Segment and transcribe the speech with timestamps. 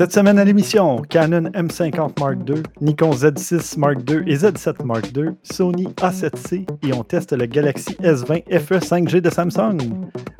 [0.00, 5.14] Cette semaine à l'émission, Canon M50 Mark II, Nikon Z6 Mark II et Z7 Mark
[5.14, 9.76] II, Sony A7C et on teste le Galaxy S20 FE 5G de Samsung.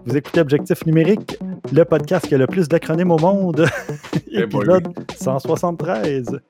[0.07, 1.39] Vous écoutez Objectif numérique,
[1.73, 3.67] le podcast qui a le plus d'acronymes au monde.
[4.33, 4.89] Épisode
[5.19, 6.41] 173.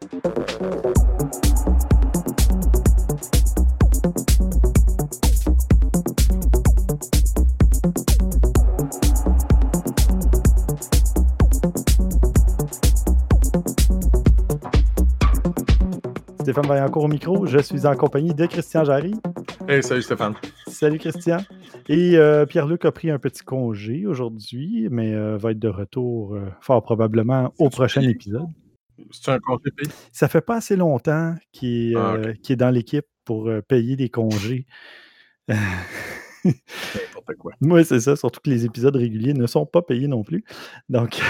[16.51, 17.47] Stéphane Vaillancourt au micro.
[17.47, 19.15] Je suis en compagnie de Christian Jarry.
[19.69, 20.35] Hey, salut Stéphane.
[20.67, 21.39] Salut Christian.
[21.89, 26.35] Et euh, Pierre-Luc a pris un petit congé aujourd'hui, mais euh, va être de retour
[26.35, 28.49] euh, fort probablement au prochain épisode.
[29.13, 29.93] C'est un congé payé?
[30.11, 34.67] Ça fait pas assez longtemps qu'il est, Ah, est dans l'équipe pour payer des congés.
[35.47, 37.53] N'importe quoi.
[37.61, 38.17] Oui, c'est ça.
[38.17, 40.45] Surtout que les épisodes réguliers ne sont pas payés non plus.
[40.89, 41.21] Donc,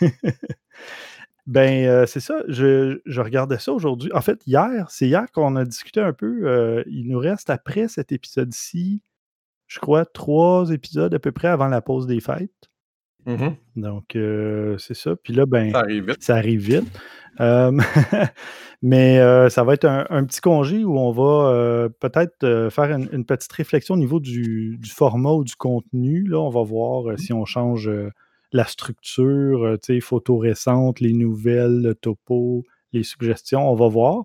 [1.46, 2.42] ben, euh, c'est ça.
[2.48, 4.10] Je, je regardais ça aujourd'hui.
[4.14, 6.40] En fait, hier, c'est hier qu'on a discuté un peu.
[6.48, 9.02] euh, il nous reste après cet épisode-ci,
[9.66, 12.70] je crois, trois épisodes à peu près avant la pause des fêtes.
[13.26, 13.56] Mhm.
[13.76, 15.14] Donc, euh, c'est ça.
[15.16, 16.22] Puis là, ben, Ça arrive vite.
[16.22, 16.98] ça arrive vite.
[18.82, 19.18] Mais
[19.50, 23.52] ça va être un, un petit congé où on va peut-être faire une, une petite
[23.52, 26.24] réflexion au niveau du, du format ou du contenu.
[26.26, 27.90] Là, on va voir euh, si on change
[28.52, 33.88] la structure, euh, tu sais, photos récentes, les nouvelles, le topo, les suggestions, on va
[33.88, 34.24] voir.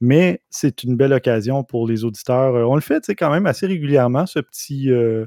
[0.00, 2.54] Mais c'est une belle occasion pour les auditeurs.
[2.56, 5.26] Euh, On le fait, tu sais, quand même assez régulièrement, ce petit, euh,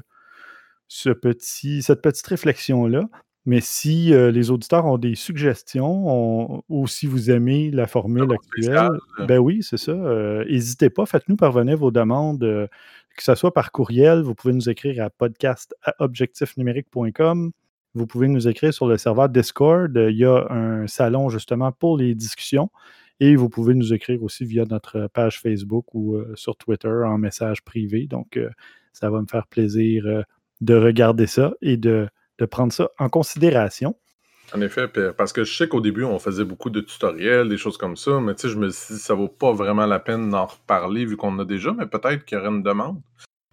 [0.88, 3.08] ce petit, cette petite réflexion-là.
[3.48, 8.26] Mais si euh, les auditeurs ont des suggestions on- ou si vous aimez la formule
[8.34, 8.74] actuelle,
[9.26, 9.92] ben oui, c'est ça.
[9.92, 12.66] euh, N'hésitez pas, faites-nous parvenir vos demandes, euh,
[13.16, 14.22] que ce soit par courriel.
[14.22, 17.52] Vous pouvez nous écrire à podcast à objectifnumérique.com.
[17.96, 19.90] Vous pouvez nous écrire sur le serveur Discord.
[19.96, 22.70] Il y a un salon justement pour les discussions.
[23.20, 27.16] Et vous pouvez nous écrire aussi via notre page Facebook ou euh, sur Twitter en
[27.16, 28.06] message privé.
[28.06, 28.50] Donc, euh,
[28.92, 30.20] ça va me faire plaisir euh,
[30.60, 32.06] de regarder ça et de,
[32.36, 33.96] de prendre ça en considération.
[34.54, 37.78] En effet, parce que je sais qu'au début, on faisait beaucoup de tutoriels, des choses
[37.78, 40.28] comme ça, mais tu sais, je me suis dit, ça vaut pas vraiment la peine
[40.28, 43.00] d'en reparler vu qu'on en a déjà, mais peut-être qu'il y aurait une demande.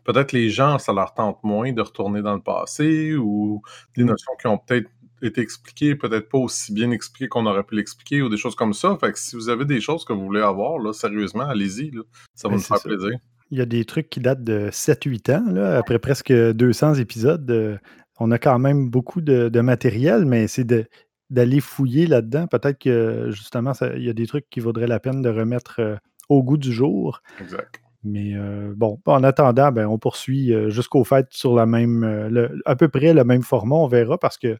[0.03, 3.61] Peut-être les gens, ça leur tente moins de retourner dans le passé ou
[3.95, 4.07] des Mm.
[4.07, 4.89] notions qui ont peut-être
[5.21, 8.73] été expliquées, peut-être pas aussi bien expliquées qu'on aurait pu l'expliquer ou des choses comme
[8.73, 8.97] ça.
[8.99, 12.01] Fait que si vous avez des choses que vous voulez avoir, là, sérieusement, allez-y, là.
[12.35, 12.89] Ça va Ben, nous faire ça.
[12.89, 13.17] plaisir.
[13.51, 17.49] Il y a des trucs qui datent de 7-8 ans, là, après presque 200 épisodes.
[17.51, 17.77] euh,
[18.19, 20.85] on a quand même beaucoup de, de matériel, mais c'est de-
[21.29, 22.47] d'aller fouiller là-dedans.
[22.47, 25.95] Peut-être que justement, il y a des trucs qui vaudraient la peine de remettre euh,
[26.29, 27.21] au goût du jour.
[27.39, 27.81] Exact.
[28.03, 32.29] Mais euh, bon, en attendant, ben, on poursuit euh, jusqu'au fait sur la même, euh,
[32.29, 33.75] le- à peu près le même format.
[33.75, 34.57] On verra parce que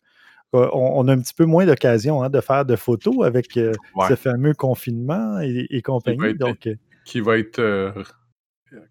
[0.54, 3.74] on, on a un petit peu moins d'occasion hein, de faire de photos avec euh,
[3.96, 4.08] Ouais.
[4.08, 6.24] ce fameux confinement et, et compagnie.
[6.26, 6.70] être- Donc,
[7.06, 7.92] Qui va être, euh,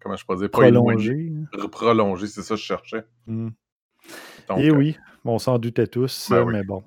[0.01, 1.31] comment je peux dire, prolongé.
[1.53, 1.67] hein.
[1.71, 3.03] Prolongé, c'est ça que je cherchais.
[3.27, 3.47] Mm.
[4.49, 6.53] Donc, Et euh, oui, on s'en doutait tous, Ben oui.
[6.53, 6.83] mais bon.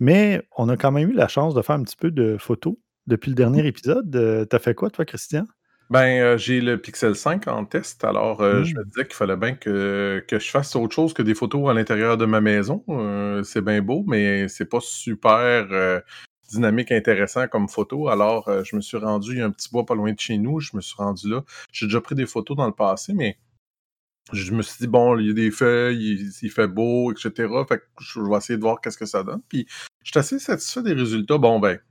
[0.00, 2.74] Mais on a quand même eu la chance de faire un petit peu de photos
[3.06, 4.14] depuis le dernier épisode.
[4.16, 5.44] Euh, T'as fait quoi, toi, Christian?
[5.94, 8.78] Ben, euh, j'ai le Pixel 5 en test, alors euh, je Mm.
[8.78, 11.72] me disais qu'il fallait bien que, que je fasse autre chose que des photos à
[11.72, 12.82] l'intérieur de ma maison.
[12.88, 15.68] Euh, c'est bien beau, mais c'est pas super
[16.50, 18.08] dynamique, intéressant comme photo.
[18.08, 20.36] Alors, je me suis rendu, il y a un petit bois pas loin de chez
[20.36, 21.44] nous, je me suis rendu là.
[21.70, 23.38] J'ai déjà pris des photos dans le passé, mais
[24.32, 27.30] je me suis dit, bon, il y a des feuilles, il, il fait beau, etc.
[27.68, 29.42] Fait que je vais essayer de voir qu'est-ce que ça donne.
[29.48, 29.64] Puis,
[30.02, 31.38] je suis assez satisfait des résultats.
[31.38, 31.82] Bon, ben, tu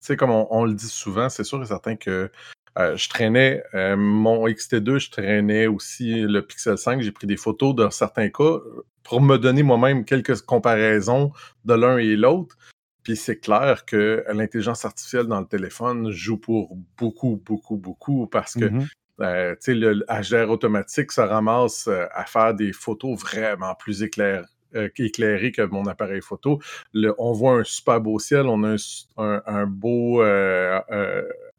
[0.00, 2.30] sais, comme on, on le dit souvent, c'est sûr et certain que
[2.78, 7.00] euh, je traînais euh, mon XT2, je traînais aussi le Pixel 5.
[7.02, 11.32] J'ai pris des photos dans certains cas euh, pour me donner moi-même quelques comparaisons
[11.64, 12.56] de l'un et l'autre.
[13.02, 18.54] Puis c'est clair que l'intelligence artificielle dans le téléphone joue pour beaucoup, beaucoup, beaucoup parce
[18.54, 18.86] que Mhm.
[19.20, 24.44] euh, le HDR automatique se ramasse euh, à faire des photos vraiment plus éclair-
[24.76, 26.60] euh, éclairées que mon appareil photo.
[26.92, 30.22] Le- on voit un super beau ciel, on a un, s- un- un beau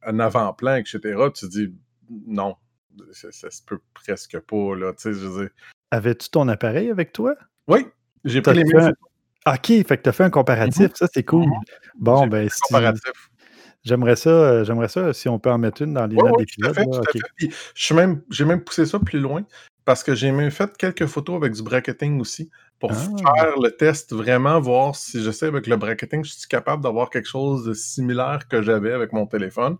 [0.09, 0.99] un avant-plan, etc.
[1.33, 1.73] Tu dis
[2.09, 2.55] non,
[3.11, 4.93] ça, ça se peut presque pas, là.
[4.93, 5.49] Tu sais, je veux dire.
[5.91, 7.35] Avais-tu ton appareil avec toi?
[7.67, 7.85] Oui,
[8.25, 8.93] j'ai pris les mêmes
[9.45, 11.49] un- OK, fait que tu as fait un comparatif, ça c'est cool.
[11.95, 13.29] Bon, J'ai ben, si- comparatifs.
[13.83, 16.39] j'aimerais ça, euh, j'aimerais ça si on peut en mettre une dans les Ouais, notes
[16.39, 16.75] ouais, d'épisode.
[17.93, 19.45] même, j'ai même poussé ça plus loin
[19.89, 23.33] parce que j'ai même fait quelques photos avec du bracketing aussi pour Ah.
[23.39, 27.09] faire le test, vraiment voir si je sais avec le bracketing, je suis capable d'avoir
[27.09, 29.77] quelque chose de similaire que j'avais avec mon téléphone.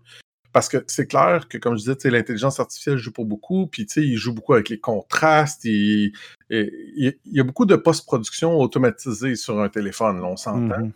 [0.52, 4.16] parce que c'est clair que, comme je disais, l'intelligence artificielle joue pour beaucoup, puis il
[4.16, 6.12] joue beaucoup avec les contrastes, il,
[6.48, 10.80] il, y a beaucoup de post-production automatisée sur un téléphone, on s'entend.
[10.80, 10.92] Mm-hmm.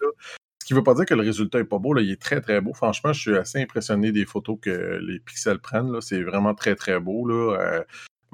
[0.61, 2.21] Ce qui ne veut pas dire que le résultat n'est pas beau, là, il est
[2.21, 2.75] très très beau.
[2.75, 6.01] Franchement, je suis assez impressionné des photos que les pixels prennent.
[6.01, 7.25] C'est vraiment très très beau.
[7.29, 7.57] Là.
[7.61, 7.85] Euh,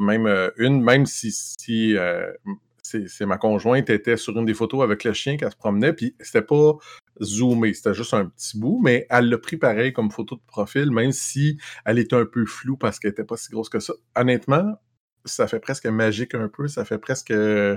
[0.00, 2.32] même euh, une, même si, euh,
[2.82, 6.17] c'est ma conjointe était sur une des photos avec le chien qu'elle se promenait, puis
[6.19, 6.73] c'était pas
[7.23, 10.91] zoomé, c'était juste un petit bout, mais elle l'a pris pareil comme photo de profil,
[10.91, 13.93] même si elle était un peu floue parce qu'elle était pas si grosse que ça.
[14.17, 14.75] Honnêtement,
[15.25, 17.76] ça fait presque magique un peu, ça fait presque euh,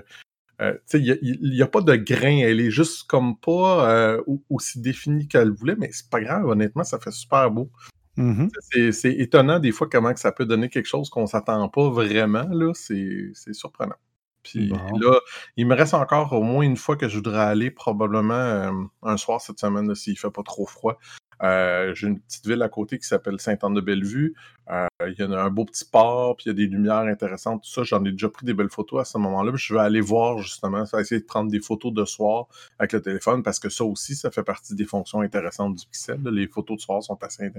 [0.94, 4.18] il n'y a, pas de grain, elle est juste comme pas
[4.50, 7.70] aussi définie qu'elle voulait, mais c'est pas grave, honnêtement, ça fait super beau.
[8.18, 8.92] Mm-hmm.
[8.92, 12.46] C'est étonnant des fois comment que ça peut donner quelque chose qu'on s'attend pas vraiment.
[12.74, 13.96] C'est surprenant.
[14.44, 15.20] Puis là,
[15.56, 18.72] il me reste encore au moins une fois que je voudrais aller, probablement euh,
[19.02, 21.00] un soir cette semaine, s'il fait pas trop froid.
[21.42, 24.34] Euh, j'ai une petite ville à côté qui s'appelle Sainte-Anne-de-Bellevue.
[24.70, 27.64] Euh, il y a un beau petit port, puis il y a des lumières intéressantes,
[27.64, 27.84] tout ça.
[27.84, 29.52] J'en ai déjà pris des belles photos à ce moment-là.
[29.56, 32.48] Je vais aller voir justement, essayer de prendre des photos de soir
[32.80, 36.22] avec le téléphone parce que ça aussi, ça fait partie des fonctions intéressantes du Pixel.
[36.24, 37.52] Les photos de soir sont assez,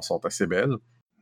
[0.00, 0.76] sont assez belles.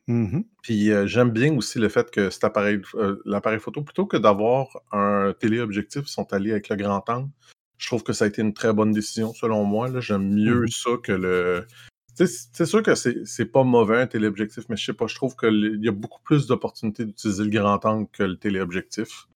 [0.08, 0.44] Mm-hmm.
[0.62, 2.80] Puis j'aime bien aussi le fait que cet appareil,
[3.24, 7.30] l'appareil photo, plutôt que d'avoir un téléobjectif, ils sont allés avec le grand angle.
[7.78, 9.88] Je trouve que ça a été une très bonne décision, selon moi.
[10.00, 11.66] J'aime mieux mmh ça que le.
[12.14, 15.80] C'est sûr que c'est pas mauvais un téléobjectif, mais je sais pas, je trouve qu'il
[15.82, 19.26] y a beaucoup plus d'opportunités d'utiliser le grand angle que le téléobjectif.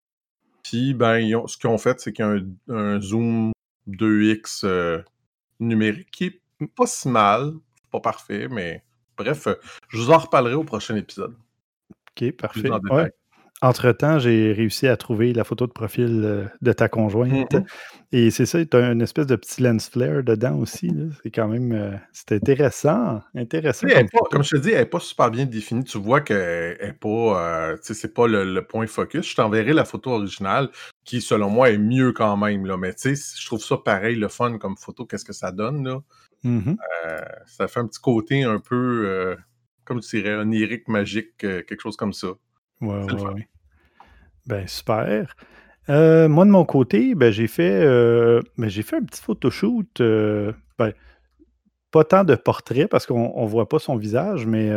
[0.62, 3.50] Puis, ben, ce qu'ils ont fait, c'est qu'il y a un, zoom
[3.88, 5.02] 2x euh,
[5.58, 6.40] numérique qui est
[6.76, 7.54] pas si mal,
[7.90, 8.84] pas parfait, mais
[9.19, 9.49] bref,
[9.88, 11.35] je vous en reparlerai au prochain épisode.
[12.11, 12.70] Ok, parfait.
[13.61, 17.53] Entre-temps, j'ai réussi à trouver la photo de profil euh, de ta conjointe.
[17.53, 17.67] Mm-hmm.
[18.12, 20.93] Et c'est ça, tu as une espèce de petit lens flare dedans aussi.
[21.23, 23.20] C'est quand même euh, c'est intéressant.
[23.35, 23.88] intéressant
[24.31, 25.82] comme, je te dis, elle n'est pas super bien définie.
[25.82, 29.29] Tu vois que n'est pas, euh, c'est pas le, point focus.
[29.29, 30.70] Je t'enverrai la photo originale
[31.05, 32.65] qui, selon moi, est mieux quand même.
[32.65, 32.76] Là.
[32.76, 35.05] Mais je trouve ça pareil, le fun comme photo.
[35.05, 35.85] Qu'est-ce que ça donne?
[35.85, 36.00] Là?
[36.44, 36.76] Mm-hmm.
[37.46, 39.37] ça fait un petit côté un peu,
[39.85, 42.29] comme tu dirais, onirique, magique, quelque chose comme ça.
[42.81, 43.49] Ouais, ouais,
[44.46, 45.35] Ben, super.
[45.88, 50.00] Euh, moi, de mon côté, ben, j'ai fait, euh, ben, j'ai fait un petit photoshoot.
[50.00, 50.93] Euh, ben,
[51.90, 54.70] pas tant de portraits parce qu'on ne voit pas son visage, mais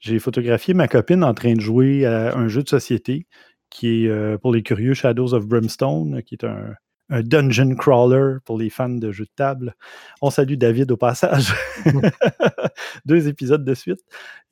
[0.00, 3.28] j'ai photographié ma copine en train de jouer à un jeu de société
[3.70, 6.74] qui est, pour les curieux, Shadows of Brimstone, qui est un,
[7.10, 9.74] un dungeon crawler pour les fans de jeux de table.
[10.22, 11.52] On salue David au passage.
[13.04, 14.00] Deux épisodes de suite.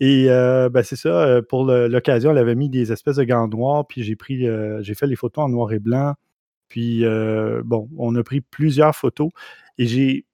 [0.00, 3.48] Et euh, ben, c'est ça, euh, pour l'occasion, elle avait mis des espèces de gants
[3.48, 6.14] noirs, puis j'ai pris, euh, j'ai fait les photos en noir et blanc.
[6.68, 7.02] Puis
[7.64, 9.30] bon, on a pris plusieurs photos
[9.78, 10.26] et j'ai,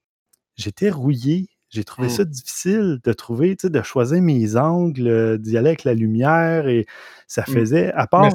[0.56, 1.48] j'étais rouillé.
[1.74, 2.28] J'ai trouvé ça mmh.
[2.28, 6.86] difficile de trouver, de choisir mes angles, d'y aller avec la lumière et
[7.26, 7.52] ça mmh.
[7.52, 8.30] faisait, à part.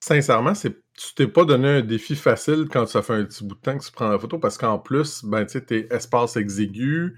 [0.00, 3.56] sincèrement, c'est tu t'es pas donné un défi facile quand ça fait un petit bout
[3.56, 6.36] de temps que tu prends la photo parce qu'en plus, ben, tu sais, tes espaces
[6.36, 7.14] exigus,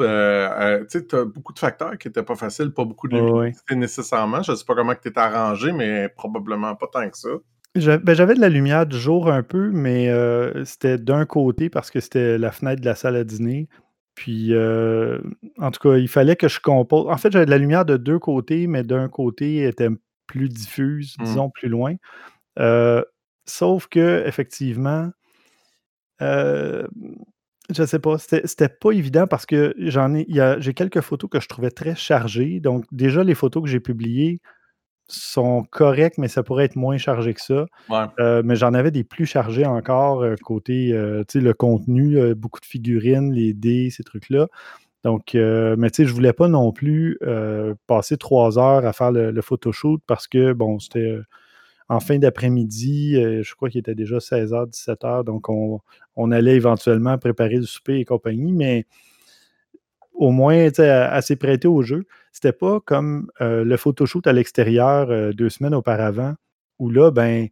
[0.00, 0.48] euh,
[0.80, 4.42] euh, tu as beaucoup de facteurs qui n'étaient pas faciles, pas beaucoup de luminosité nécessairement.
[4.42, 7.28] Je ne sais pas comment tu es arrangé, mais probablement pas tant que ça.
[7.74, 11.90] Ben, j'avais de la lumière du jour un peu, mais euh, c'était d'un côté parce
[11.90, 13.68] que c'était la fenêtre de la salle à dîner.
[14.16, 17.06] Puis, en tout cas, il fallait que je compose.
[17.08, 19.90] En fait, j'avais de la lumière de deux côtés, mais d'un côté était
[20.26, 21.24] plus diffuse, mmh.
[21.24, 21.94] disons, plus loin.
[22.58, 23.02] Euh,
[23.44, 25.10] sauf que, effectivement,
[26.22, 26.86] euh,
[27.70, 30.26] je sais pas, c'était pas évident parce que j'en ai,
[30.58, 32.60] j'ai quelques photos que je trouvais très chargées.
[32.60, 34.40] Donc, déjà, les photos que j'ai publiées
[35.08, 37.66] sont correctes, mais ça pourrait être moins chargé que ça.
[38.18, 40.90] Euh, mais j'en avais des plus chargés encore côté,
[41.28, 44.48] tu sais, le contenu, beaucoup de figurines, les dés, ces trucs-là.
[45.04, 47.18] Donc, mais tu sais, je voulais pas non plus
[47.86, 51.18] passer trois heures à faire le, le photoshoot parce que, bon, c'était
[51.88, 57.16] en fin d'après-midi, euh, je crois qu'il était déjà 16h, 17h, donc on, allait éventuellement
[57.18, 58.86] préparer du souper et compagnie, mais
[60.16, 62.06] au moins assez prêté au jeu.
[62.32, 66.34] C'était pas comme euh, le photoshoot à l'extérieur euh, deux semaines auparavant,
[66.78, 67.48] où là, ben,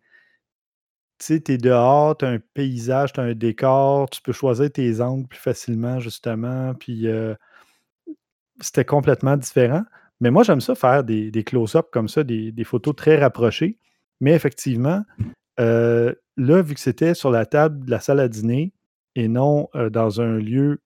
[1.18, 4.70] tu sais, es dehors, tu as un paysage, tu as un décor, tu peux choisir
[4.70, 7.06] tes angles plus facilement, justement, puis
[8.60, 9.84] c'était complètement différent.
[10.20, 13.78] Mais moi, j'aime ça faire des, close-ups comme ça, des, photos très rapprochées.
[14.20, 15.02] Mais effectivement,
[15.60, 18.72] euh, là, vu que c'était sur la table de la salle à dîner
[19.16, 20.80] et non euh, dans un lieu,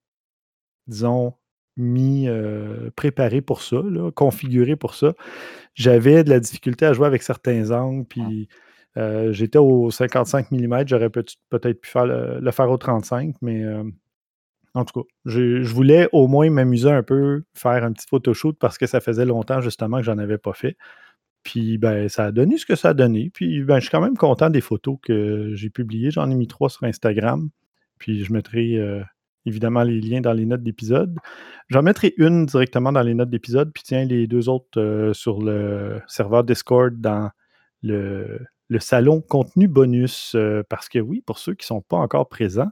[0.87, 1.35] disons,
[1.79, 3.83] mis euh, préparé pour ça,
[4.15, 5.15] configuré pour ça,
[5.75, 8.05] j'avais de la difficulté à jouer avec certains angles.
[8.07, 8.49] Puis
[9.31, 13.65] j'étais au 55 mm, j'aurais peut-être pu faire le, faire au 35, mais
[14.75, 18.57] En tout cas, je, je voulais au moins m'amuser un peu, faire un petit photoshoot
[18.59, 20.77] parce que ça faisait longtemps justement que j'en avais pas fait.
[21.43, 23.31] Puis ben, ça a donné ce que ça a donné.
[23.33, 26.11] Puis ben, je suis quand même content des photos que j'ai publiées.
[26.11, 27.49] J'en ai mis trois sur Instagram.
[27.99, 29.03] Puis je mettrai euh,
[29.47, 31.17] évidemment les liens dans les notes d'épisode.
[31.69, 35.41] J'en mettrai une directement dans les notes d'épisode, puis tiens, les deux autres euh, sur
[35.41, 37.31] le serveur Discord dans
[37.83, 38.41] le,
[38.79, 40.35] salon contenu bonus.
[40.35, 42.71] euh, parce que oui, pour ceux qui ne sont pas encore présents,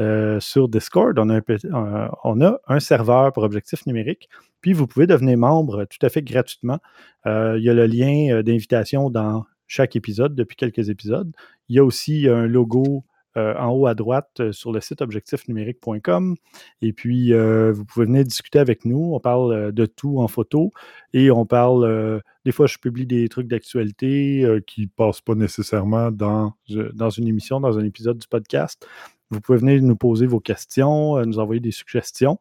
[0.00, 4.28] euh, sur Discord, on a, un, on a un serveur pour objectif numérique,
[4.60, 6.80] puis vous pouvez devenir membre tout à fait gratuitement.
[7.26, 11.32] Il y a le lien d'invitation dans chaque épisode depuis quelques épisodes.
[11.68, 13.04] Il y a aussi un logo
[13.36, 16.36] euh, en haut à droite euh, sur le site objectifnumérique.com.
[16.82, 19.12] Et puis, euh, vous pouvez venir discuter avec nous.
[19.12, 20.70] On parle de tout en photo
[21.12, 22.22] et on parle.
[22.44, 27.60] des fois, je publie des trucs d'actualité qui ne passent pas nécessairement dans, une émission,
[27.60, 28.86] dans un épisode du podcast.
[29.30, 32.38] Vous pouvez venir nous poser vos questions, nous envoyer des suggestions.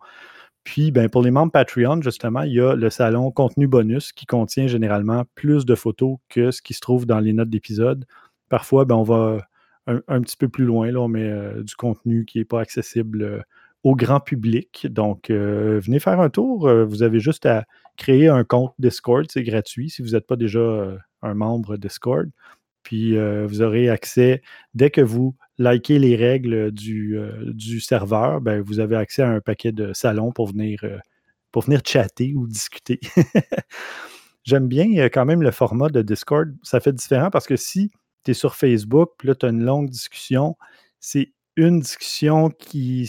[0.63, 4.25] Puis, ben, pour les membres Patreon, justement, il y a le salon contenu bonus qui
[4.25, 8.05] contient généralement plus de photos que ce qui se trouve dans les notes d'épisode.
[8.49, 9.39] Parfois, ben, on va
[9.87, 13.41] un, petit peu plus loin, là, on euh, du contenu qui n'est pas accessible euh,
[13.83, 14.87] au grand public.
[14.89, 16.69] Donc, euh, venez faire un tour.
[16.69, 17.65] Vous avez juste à
[17.97, 22.29] créer un compte Discord, c'est gratuit si vous n'êtes pas déjà un membre Discord.
[22.83, 24.41] Puis, vous aurez accès,
[24.73, 29.41] dès que vous likez les règles du, du serveur, ben, vous avez accès à un
[29.41, 30.79] paquet de salons pour venir,
[31.51, 32.99] pour venir chatter ou discuter.
[34.43, 36.53] J'aime bien quand même le format de Discord.
[36.63, 37.91] Ça fait différent parce que si
[38.23, 40.57] tu es sur Facebook, puis là, tu as une longue discussion,
[40.99, 43.03] c'est une discussion qui,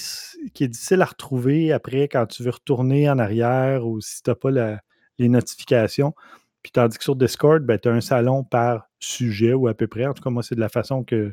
[0.61, 4.35] est difficile à retrouver après quand tu veux retourner en arrière ou si tu n'as
[4.35, 4.81] pas la-
[5.19, 6.15] les notifications.
[6.63, 9.87] Puis tandis que sur Discord, ben, tu as un salon par sujet ou à peu
[9.87, 10.07] près.
[10.07, 11.33] En tout cas, moi, c'est de la façon que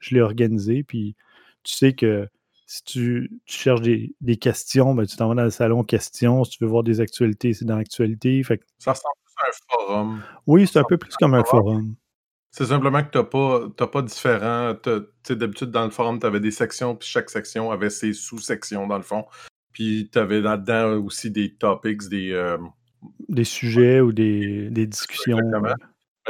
[0.00, 0.82] je l'ai organisé.
[0.84, 1.16] Puis
[1.62, 2.28] tu sais que
[2.66, 6.44] si tu, tu cherches des, des questions, ben, tu t'en vas dans le salon questions.
[6.44, 8.42] Si tu veux voir des actualités, c'est dans l'actualité.
[8.42, 10.22] Fait que Ça ressemble plus à un forum.
[10.46, 11.94] oui, c'est un peu plus comme un forum.
[12.54, 14.74] C'est simplement que tu n'as pas, t'as pas différent.
[14.80, 17.88] t'as- Tu sais, d'habitude, dans le forum, tu avais des sections, puis chaque section avait
[17.90, 19.24] ses sous-sections, dans le fond.
[19.72, 22.32] Puis tu avais là-dedans aussi des topics, des.
[22.32, 22.58] euh,
[23.28, 25.38] Des sujets ou des, des discussions.
[25.38, 25.74] exactement.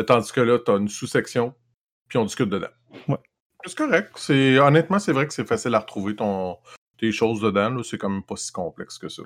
[0.07, 1.55] Tandis que là, tu as une sous-section,
[2.09, 2.69] puis on discute dedans.
[3.09, 3.19] Ouais.
[3.67, 4.13] C'est correct.
[4.17, 6.57] C'est, honnêtement, c'est vrai que c'est facile à retrouver ton,
[6.99, 7.83] tes choses dedans.
[7.83, 9.23] C'est quand même pas si complexe que ça.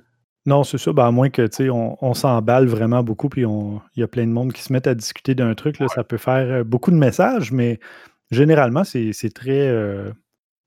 [0.46, 0.92] Non, c'est ça.
[0.92, 4.02] Ben, à moins que, tu sais, on, on s'emballe vraiment beaucoup, puis on- il y
[4.02, 5.78] a plein de monde qui se mettent à discuter d'un truc.
[5.80, 7.80] Là, Ça peut faire euh, beaucoup de messages, mais
[8.30, 10.10] généralement, c'est très, euh,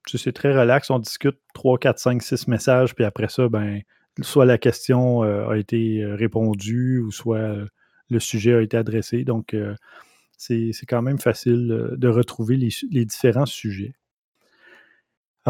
[0.08, 0.90] tu sais, c'est très relax.
[0.92, 3.82] On discute 3, 4, 5, 6 messages, puis après ça, ben,
[4.22, 7.66] soit la question euh, a été répondue, ou soit euh,
[8.10, 9.24] le sujet a été adressé.
[9.24, 9.56] Donc,
[10.38, 13.94] c'est quand même facile de retrouver les, les différents sujets.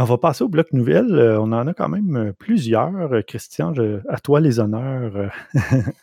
[0.01, 1.11] On va passer au bloc nouvelle.
[1.13, 2.95] Euh, on en a quand même euh, plusieurs.
[3.11, 5.31] Euh, Christian, je- à toi les honneurs.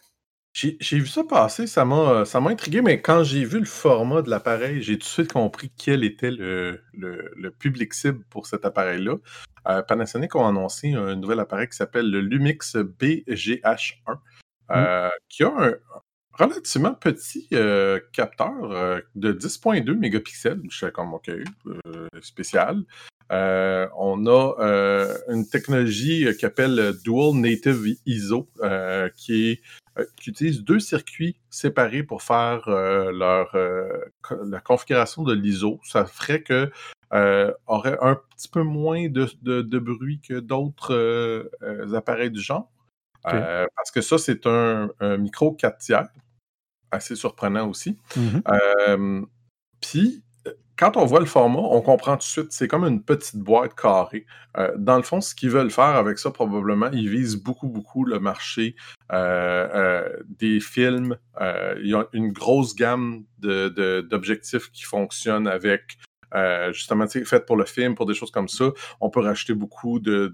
[0.53, 4.81] J'ai vu ça passer, ça m'a intrigué, mais quand j'ai vu le format de l'appareil,
[4.81, 9.17] j'ai tout de suite compris quel était le, le- le public cible pour cet appareil-là.
[9.69, 14.17] Euh, Panasonic ont annoncé un nouvel appareil qui s'appelle le Lumix BGH1,
[14.71, 15.75] euh, qui a un
[16.33, 20.63] relativement petit euh, capteur euh, de 10.2 mégapixels.
[20.71, 22.83] Je suis comme, OK, euh, spécial.
[23.33, 29.61] Euh, on a euh, une technologie euh, qui appelle Dual Native ISO, euh, qui est
[30.19, 33.57] qui utilisent deux circuits séparés pour faire leur,
[34.45, 35.81] la configuration de l'ISO.
[35.85, 36.71] Ça ferait que
[37.67, 41.49] aurait un petit peu moins de, de- de bruit que d'autres
[41.95, 42.71] appareils du genre.
[43.75, 46.09] Parce que ça, c'est un, un micro 4 tiers,
[46.91, 47.97] assez surprenant aussi.
[48.17, 48.43] mhm.
[48.49, 49.23] Euh,
[49.81, 50.23] Puis,
[50.79, 53.75] quand on voit le format, on comprend tout de suite, c'est comme une petite boîte
[53.75, 54.27] carrée.
[54.59, 58.05] Euh, dans le fond, ce qu'ils veulent faire avec ça, probablement, ils visent beaucoup, beaucoup
[58.05, 58.77] le marché
[59.13, 61.17] euh, euh, des films.
[61.41, 65.99] Il y a une grosse gamme d'objectifs qui fonctionnent avec.
[66.35, 68.71] euh, justement, tu sais, fait pour le film, pour des choses comme ça.
[69.01, 70.31] On peut rajouter beaucoup de,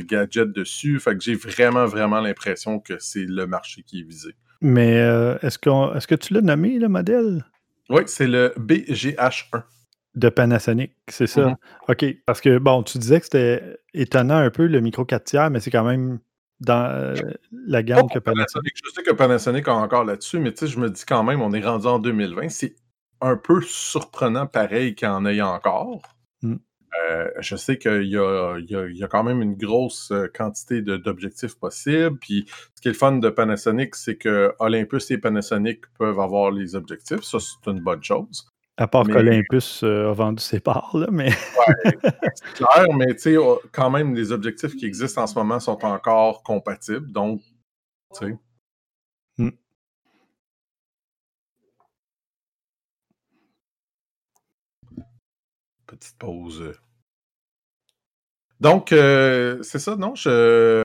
[0.00, 0.98] gadgets dessus.
[0.98, 4.34] Fait que j'ai vraiment, vraiment l'impression que c'est le marché qui est visé.
[4.60, 4.94] Mais
[5.42, 5.58] est-ce
[5.96, 7.44] est-ce que tu l'as nommé, le modèle?
[7.88, 9.62] Oui, c'est le BGH1.
[10.14, 10.92] de Panasonic?
[11.08, 11.46] C'est ça.
[11.46, 11.56] Mhm.
[11.88, 12.04] OK.
[12.26, 15.60] Parce que, bon, tu disais que c'était étonnant un peu le micro 4 tiers, mais
[15.60, 16.18] c'est quand même
[16.60, 17.14] dans euh,
[17.52, 18.52] la gamme que Panasonic.
[18.52, 18.72] Panasonic.
[18.84, 21.40] Je sais que Panasonic a encore là-dessus, mais tu sais, je me dis quand même,
[21.40, 22.48] on est rendu en 2020.
[22.48, 22.74] C'est
[23.20, 26.02] un peu surprenant pareil qu'il y en ait encore.
[26.42, 26.56] Mm.
[27.10, 30.26] Euh, je sais qu'il y y, a, il y a quand même une grosse euh,
[30.34, 32.18] quantité d'objectifs possibles.
[32.18, 36.50] Puis ce qui est le fun de Panasonic, c'est que Olympus et Panasonic peuvent avoir
[36.50, 37.22] les objectifs.
[37.22, 38.48] Ça, c'est une bonne chose.
[38.80, 41.30] À part qu'Olympus a vendu ses parts, là, mais.
[41.84, 41.92] ouais,
[42.34, 45.58] c'est clair, mais tu sais, oh, quand même, les objectifs qui existent en ce moment
[45.58, 47.10] sont encore compatibles.
[47.10, 47.40] Donc,
[48.14, 48.38] tu sais.
[49.36, 49.50] Hmm.
[55.88, 56.74] Petite pause.
[58.60, 60.14] Donc, euh, c'est ça, non?
[60.14, 60.82] Je,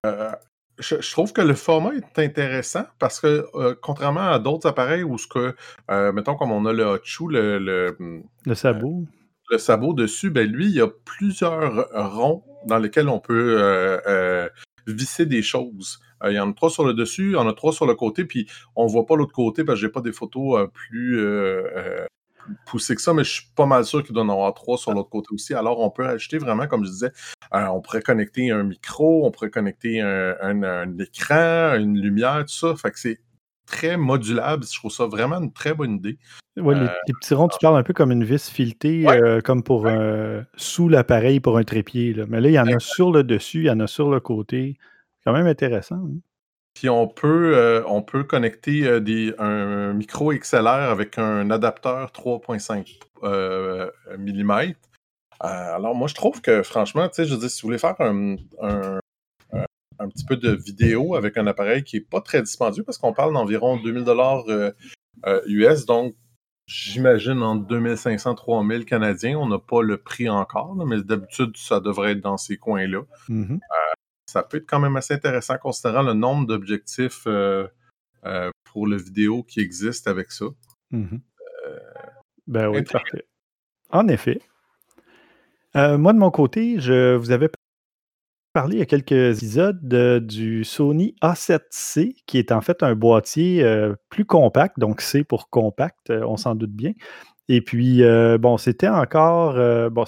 [0.79, 5.17] je, trouve que le format est intéressant parce que, euh, contrairement à d'autres appareils où
[5.17, 5.55] ce que,
[5.91, 9.05] euh, mettons, comme on a le Hot le, le, le sabot.
[9.51, 14.49] le sabot dessus, ben lui, il y a plusieurs ronds dans lesquels on peut
[14.87, 15.99] visser des choses.
[16.23, 17.95] il y en a trois sur le dessus, il y en a trois sur le
[17.95, 21.19] côté, puis on voit pas l'autre côté parce que j'ai pas des photos plus
[22.65, 24.93] poussé que ça, mais je suis pas mal sûr qu'il doit en avoir trois sur
[24.93, 25.53] l'autre côté aussi.
[25.53, 27.11] Alors, on peut ajouter vraiment, comme je disais,
[27.53, 32.75] euh, on pourrait connecter un micro, on pourrait connecter un, écran, une lumière, tout ça.
[32.75, 33.19] Fait que c'est
[33.65, 34.65] très modulable.
[34.65, 36.17] Je trouve ça vraiment une très bonne idée.
[36.57, 39.63] Oui, les, euh, petits ronds, tu parles un peu comme une vis filetée, euh, comme
[39.63, 39.87] pour
[40.55, 42.15] sous l'appareil pour un trépied.
[42.27, 44.19] Mais là, il y en a sur le dessus, il y en a sur le
[44.19, 44.77] côté.
[45.25, 45.95] Quand même intéressant.
[45.95, 46.19] Hein.
[46.73, 52.11] Puis on peut, euh, on peut connecter euh, des, un micro XLR avec un adapteur
[52.11, 54.73] 3.5 euh, mm.
[55.39, 58.35] alors moi, je trouve que franchement, tu sais, je dis, si vous voulez faire un,
[58.61, 63.13] un, petit peu de vidéo avec un appareil qui n'est pas très dispendieux, parce qu'on
[63.13, 64.43] parle d'environ 2000 dollars
[65.45, 66.15] US, donc
[66.65, 69.37] j'imagine entre 2500 3000 canadiens.
[69.37, 73.03] On n'a pas le prix encore, mais d'habitude, ça devrait être dans ces coins-là.
[73.29, 73.59] Mm-hmm
[74.25, 77.67] ça peut être quand même assez intéressant considérant le nombre d'objectifs euh,
[78.25, 80.45] euh, pour le vidéo qui existe avec ça.
[80.91, 81.19] Mm-hmm.
[81.67, 81.79] Euh,
[82.47, 83.25] ben oui, parfait.
[83.89, 84.41] En effet.
[85.75, 87.49] moi, de mon côté, je vous avais
[88.53, 93.63] parlé il y a quelques épisodes du Sony A7C, qui est en fait un boîtier
[94.09, 96.93] plus compact, donc C pour compact, on s'en doute bien.
[97.49, 98.01] Et puis,
[98.39, 99.55] bon, c'était encore.
[99.91, 100.05] bon,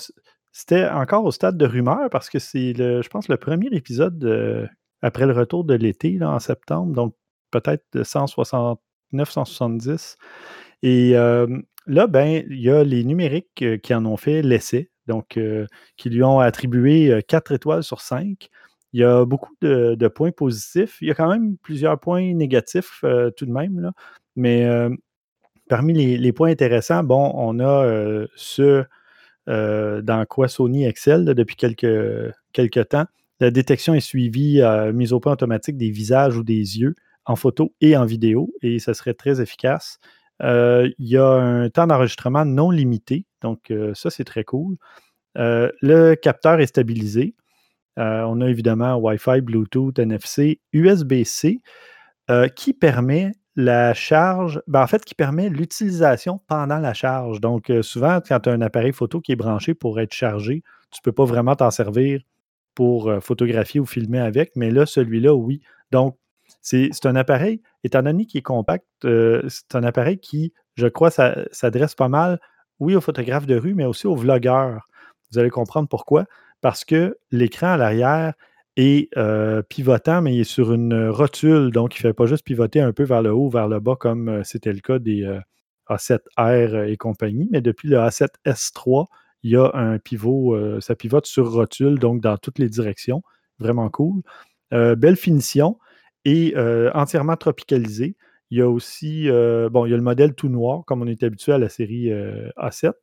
[0.57, 4.69] c'était encore au stade de rumeur parce que c'est, le, je pense, le premier épisode
[5.01, 7.13] après le retour de l'été en septembre, donc
[7.51, 10.15] peut-être de 169, 170.
[10.81, 11.13] Et
[11.87, 15.67] là, ben, il y a les numériques euh, qui en ont fait l'essai, donc euh,
[15.97, 18.49] qui lui ont attribué 4 euh, étoiles sur 5.
[18.93, 20.97] Il y a beaucoup de, points positifs.
[21.01, 23.03] Il y a quand même plusieurs points négatifs
[23.35, 23.91] tout de même, là.
[24.37, 24.65] mais
[25.67, 28.85] parmi les, les, points intéressants, bon, on a ce
[29.47, 33.05] euh, dans quoi Sony excelle depuis quelques, temps.
[33.39, 37.35] La détection est suivie, à mise au point automatique des visages ou des yeux en
[37.35, 39.99] photo et en vidéo, et ça serait très efficace.
[40.41, 44.77] Euh, il y a un temps d'enregistrement non limité, donc euh, ça c'est très cool.
[45.35, 47.35] le capteur est stabilisé.
[47.97, 51.59] on a évidemment Wi-Fi, Bluetooth, NFC, USB-C,
[52.55, 57.39] qui permet la charge, ben, en fait, qui permet l'utilisation pendant la charge.
[57.39, 60.61] Donc, euh, souvent, quand tu as un appareil photo qui est branché pour être chargé,
[60.91, 62.21] tu ne peux pas vraiment t'en servir
[62.73, 65.61] pour euh, photographier ou filmer avec, mais là, celui-là, oui.
[65.91, 66.17] Donc,
[66.61, 71.09] c'est un appareil, étant donné qu'il est compact, euh, c'est un appareil qui, je crois,
[71.09, 72.39] s'adresse pas mal,
[72.79, 74.87] oui, aux photographes de rue, mais aussi aux vlogueurs.
[75.31, 76.25] Vous allez comprendre pourquoi.
[76.61, 78.33] Parce que l'écran à l'arrière
[78.77, 82.45] et euh, pivotant, mais il est sur une rotule, donc il ne fait pas juste
[82.45, 85.23] pivoter un peu vers le haut, vers le bas, comme euh, c'était le cas des
[85.23, 85.39] euh,
[85.89, 87.47] A7R et compagnie.
[87.51, 89.05] Mais depuis le A7S3,
[89.43, 93.21] il y a un pivot, ça pivote sur rotule, donc dans toutes les directions.
[93.59, 94.23] Vraiment cool.
[94.71, 95.77] belle finition
[96.25, 96.55] et
[96.95, 98.15] entièrement tropicalisé.
[98.49, 99.29] Il y a aussi,
[99.69, 102.09] bon, il y a le modèle tout noir, comme on est habitué à la série
[102.57, 102.93] A7,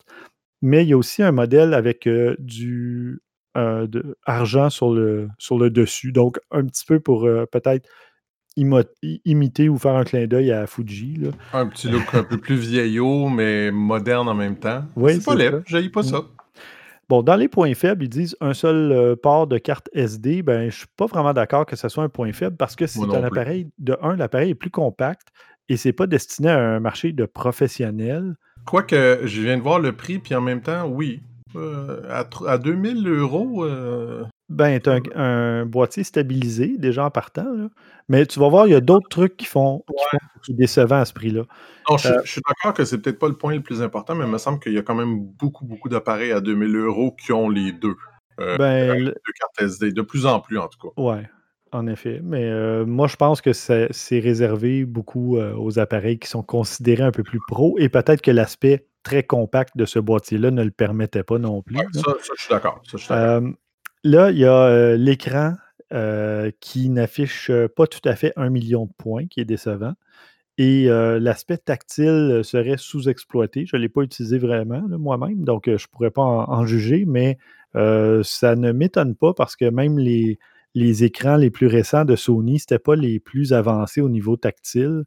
[0.63, 2.09] mais il y a aussi un modèle avec
[2.41, 3.23] du
[3.57, 6.13] euh, de, argent sur le, sur le dessus.
[6.13, 7.89] Donc, un petit peu pour euh, peut-être
[8.57, 11.31] imiter ou faire un clin d'œil à Fuji.
[11.53, 14.85] Un petit look un peu plus vieillot, mais moderne en même temps.
[14.97, 16.23] Oui, c'est pas laid, je pas ça.
[17.09, 20.43] Bon, dans les points faibles, ils disent un seul euh, port de carte SD.
[20.43, 22.87] Ben, je ne suis pas vraiment d'accord que ce soit un point faible parce que
[22.87, 25.29] c'est un appareil, de un, l'appareil est plus compact
[25.69, 28.35] et c'est pas destiné à un marché de professionnels.
[28.65, 31.23] Quoique, je viens de voir le prix, puis en même temps, oui,
[31.57, 32.03] euh,
[32.47, 33.65] à, 2000 euros.
[33.65, 37.47] Euh, ben, tu un, boîtier stabilisé déjà en partant.
[38.09, 39.85] Mais tu vas voir, il y a d'autres trucs qui font,
[40.45, 41.45] qui décevant à ce prix-là.
[41.89, 44.25] Non, je, euh, suis d'accord que c'est peut-être pas le point le plus important, mais
[44.25, 47.33] il me semble qu'il y a quand même beaucoup, beaucoup d'appareils à 2000 euros qui
[47.33, 47.97] ont les deux.
[48.39, 51.01] ben, les deux cartes SD, de plus en plus en tout cas.
[51.01, 51.29] Ouais.
[51.75, 57.05] En effet, mais moi je pense que c'est réservé beaucoup aux appareils qui sont considérés
[57.05, 60.71] un peu plus pro et peut-être que l'aspect très compact de ce boîtier-là ne le
[60.71, 61.77] permettait pas non plus.
[61.93, 62.83] ça, je suis d'accord.
[64.05, 65.55] là, il y a l'écran
[66.61, 69.95] qui n'affiche pas tout à fait un million de points, qui est décevant.
[70.59, 73.67] Et l'aspect tactile serait sous-exploité.
[73.67, 77.39] Je ne l'ai pas utilisé vraiment moi-même, donc je ne pourrais pas en, juger, mais
[77.75, 80.39] ça ne m'étonne pas parce que même les,
[80.75, 84.37] les écrans les plus récents de Sony, ce n'étaient pas les plus avancés au niveau
[84.37, 85.05] tactile.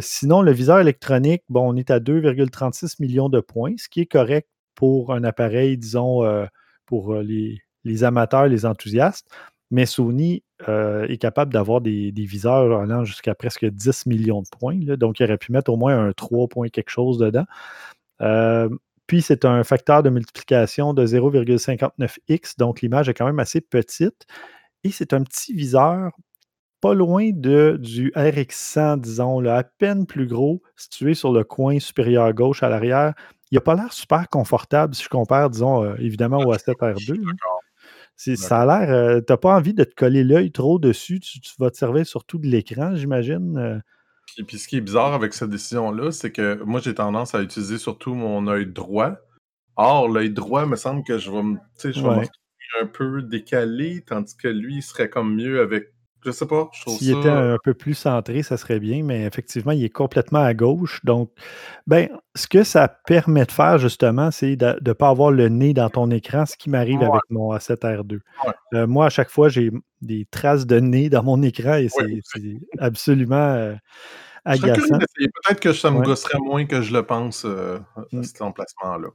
[0.00, 4.06] Sinon, le viseur électronique, bon, on est à 2,36 millions de points, ce qui est
[4.06, 6.22] correct pour un appareil, disons,
[6.86, 9.28] pour les, les, amateurs, les enthousiastes.
[9.72, 14.76] Mais Sony euh, est capable d'avoir des, viseurs allant jusqu'à presque 10 millions de points.
[14.98, 17.46] donc, il aurait pu mettre au moins un 3 points quelque chose dedans.
[18.20, 18.68] Euh,
[19.06, 24.26] puis, c'est un facteur de multiplication de 0,59x, donc l'image est quand même assez petite.
[24.84, 26.12] Et c'est un petit viseur
[26.82, 32.30] pas loin de, du RX100, disons, à peine plus gros, situé sur le coin supérieur
[32.34, 33.14] gauche à l'arrière.
[33.50, 37.22] Il n'a pas l'air super confortable si je compare, disons, euh, évidemment au A7R2.
[38.16, 38.90] Ça a l'air.
[38.90, 41.20] Euh, tu n'as pas envie de te coller l'œil trop dessus.
[41.20, 43.56] Tu, vas te servir surtout de l'écran, j'imagine.
[43.58, 43.78] Euh.
[44.46, 47.78] Puis, ce qui est bizarre avec cette décision-là, c'est que moi, j'ai tendance à utiliser
[47.78, 49.16] surtout mon œil droit.
[49.76, 52.28] Or, l'œil droit, me semble que je vais me, je vais
[52.80, 55.91] un peu décalé, tandis que lui, il serait comme mieux avec
[56.24, 56.70] je sais pas.
[56.72, 60.54] S'il était un peu plus centré, ça serait bien, mais effectivement, il est complètement à
[60.54, 61.00] gauche.
[61.04, 61.30] Donc,
[61.86, 65.74] ben, ce que ça permet de faire, justement, c'est de ne pas avoir le nez
[65.74, 68.20] dans ton écran, ce qui m'arrive avec mon A7R2.
[68.74, 72.56] Euh, moi, à chaque fois, j'ai des traces de nez dans mon écran et c'est
[72.78, 73.74] absolument euh,
[74.44, 74.98] agaçant.
[74.98, 78.22] Peut-être que ça me gosserait moins que je le pense euh, à mm.
[78.22, 79.08] cet emplacement-là.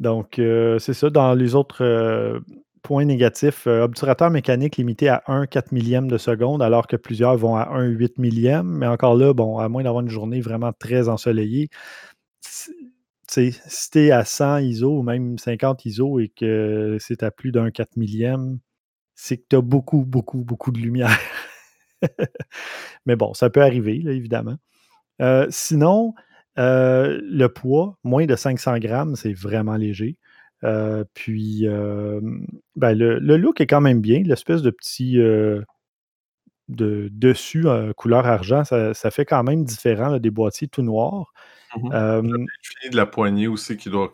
[0.00, 1.10] Donc, c'est ça.
[1.10, 2.42] Dans les autres
[2.84, 7.36] point négatif, euh, obturateur mécanique limité à 1 4 millième de seconde, alors que plusieurs
[7.36, 8.68] vont à 1 8 millième.
[8.68, 11.70] Mais encore là, bon, à moins d'avoir une journée vraiment très ensoleillée,
[12.42, 12.70] si
[13.90, 17.70] tu es à 100 ISO ou même 50 ISO et que c'est à plus d'un
[17.70, 18.58] 4 millième,
[19.14, 21.18] c'est que tu as beaucoup, beaucoup, beaucoup de lumière.
[23.06, 24.56] Mais bon, ça peut arriver, évidemment.
[25.22, 26.14] Euh, sinon,
[26.58, 30.16] euh, le poids, moins de 500 grammes, c'est vraiment léger.
[30.64, 31.66] Euh, puis,
[32.76, 34.22] ben, le, look est quand même bien.
[34.22, 35.18] L'espèce de petit
[36.68, 41.32] de dessus couleur argent, ça, fait quand même différent des boîtiers tout noirs.
[41.76, 42.46] Mmh
[42.90, 44.12] de la poignée aussi qui doit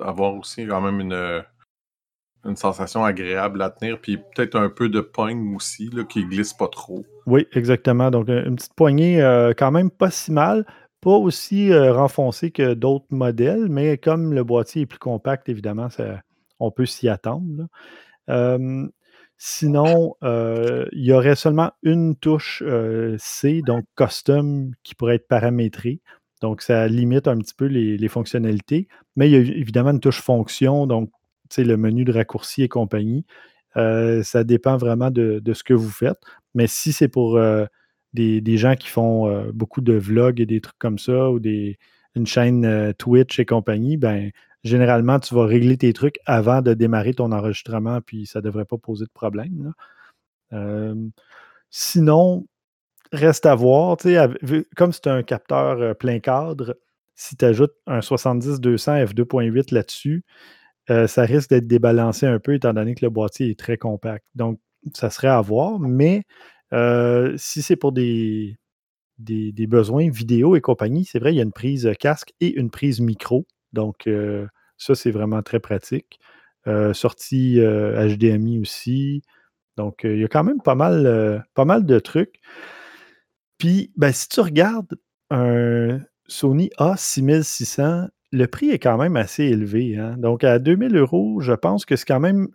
[0.00, 1.42] avoir aussi quand même une,
[2.44, 6.52] une sensation agréable à tenir, puis peut-être un peu de poigne aussi, là, qui glisse
[6.52, 7.04] pas trop.
[7.26, 8.10] Oui, exactement.
[8.10, 9.20] Donc, une petite poignée
[9.56, 10.64] quand même pas si mal.
[11.00, 15.88] Pas aussi renfoncé que d'autres modèles, mais comme le boîtier est plus compact, évidemment,
[16.58, 17.68] on peut s'y attendre.
[19.38, 22.62] sinon, il y aurait seulement une touche
[23.18, 26.00] C, donc custom, qui pourrait être paramétrée.
[26.42, 28.88] Donc, ça limite un petit peu les, fonctionnalités.
[29.16, 31.10] Mais il y a évidemment une touche fonction, donc
[31.58, 33.24] le menu de raccourci et compagnie.
[33.74, 36.20] ça dépend vraiment de, ce que vous faites.
[36.54, 37.38] Mais si c'est pour
[38.12, 41.78] des, gens qui font euh, beaucoup de vlogs et des trucs comme ça, ou des,
[42.14, 44.30] une chaîne euh, Twitch et compagnie, ben
[44.64, 48.64] généralement, tu vas régler tes trucs avant de démarrer ton enregistrement, puis ça ne devrait
[48.64, 49.72] pas poser de problème.
[50.52, 50.94] Euh,
[51.70, 52.46] sinon,
[53.12, 53.96] reste à voir,
[54.76, 56.76] comme c'est un capteur plein cadre,
[57.14, 60.24] si tu ajoutes un 70-200 f2.8 là-dessus,
[60.88, 64.24] ça risque d'être débalancé un peu étant donné que le boîtier est très compact.
[64.34, 64.58] Donc,
[64.94, 66.24] ça serait à voir, mais
[66.72, 68.56] euh, si c'est pour des,
[69.18, 72.70] des, besoins vidéo et compagnie, c'est vrai, il y a une prise casque et une
[72.70, 73.46] prise micro.
[73.72, 74.46] Donc, euh,
[74.78, 76.18] ça, c'est vraiment très pratique.
[76.66, 79.22] Euh, sortie HDMI aussi.
[79.76, 82.40] Donc, il y a quand même pas mal, pas mal de trucs.
[83.58, 84.96] Puis, ben, si tu regardes
[85.30, 89.96] un Sony A6600, le prix est quand même assez élevé.
[89.96, 90.16] Hein.
[90.18, 92.48] Donc, à 2000 euros, je pense que c'est quand même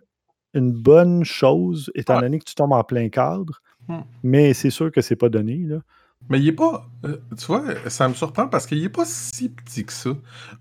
[0.54, 3.60] une bonne chose, étant donné que tu tombes en plein cadre.
[3.88, 4.00] Hmm.
[4.22, 5.58] Mais c'est sûr que c'est pas donné.
[5.58, 5.80] Là.
[6.28, 6.88] Mais il est pas.
[7.04, 10.10] Euh, tu vois, ça me surprend parce qu'il est pas si petit que ça.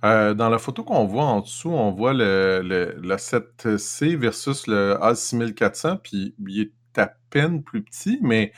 [0.04, 4.96] Euh, dans la photo qu'on voit en dessous, on voit le, le, 7C versus le
[5.02, 8.54] A6400, puis il est à peine plus petit, mais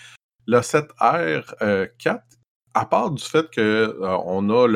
[0.48, 2.22] le 7R4,
[2.74, 4.68] à part du fait qu'on euh, on a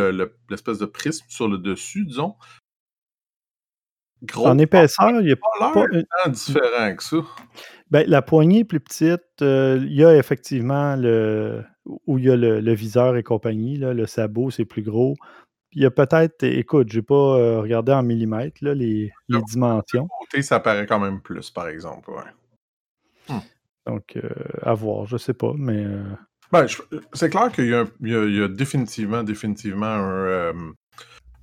[0.49, 2.35] l'espèce de prisme sur le dessus, disons,
[4.35, 7.17] en épaisseur, il n'y a pas, pas différent que ça.
[7.89, 9.41] Ben, la poignée est plus petite.
[9.41, 11.63] Euh, il y a effectivement le
[12.07, 13.75] où il y a le, viseur et compagnie.
[13.75, 15.15] Là, le sabot, c'est plus gros.
[15.73, 19.41] Il y a peut-être, écoute, je n'ai pas euh, regardé en millimètres là, les, les
[19.43, 20.07] dimensions.
[20.19, 22.11] Côté, ça paraît quand même plus, par exemple.
[23.27, 23.39] Hmm.
[23.87, 24.29] Donc, euh,
[24.61, 25.85] à voir, je ne sais pas, mais.
[26.51, 26.65] Ben,
[27.13, 30.73] c'est clair qu'il y, y, a définitivement, définitivement un,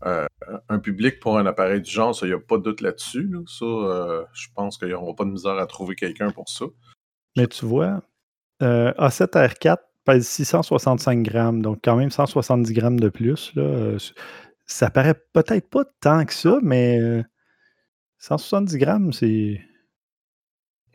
[0.07, 0.27] euh,
[0.69, 3.31] un public pour un appareil du genre, il n'y a pas de doute là-dessus.
[3.47, 6.67] Ça, euh, je pense qu'il n'y aura pas de misère à trouver quelqu'un pour ça.
[7.37, 8.03] Mais tu vois,
[8.63, 13.53] euh, A7R4 pèse 665 grammes, donc quand même 170 grammes de plus.
[13.55, 13.97] Là.
[14.67, 17.25] Ça paraît peut-être pas tant que ça, mais
[18.19, 19.61] 170 grammes, c'est.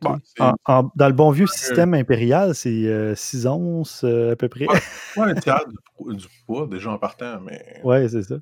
[0.02, 4.66] Dans le bon vieux système impérial, c'est 6 onces à peu près.
[4.66, 4.76] Pas
[5.28, 7.82] un tiers du, poids, déjà en partant, mais.
[7.84, 8.36] Ouais, c'est ça.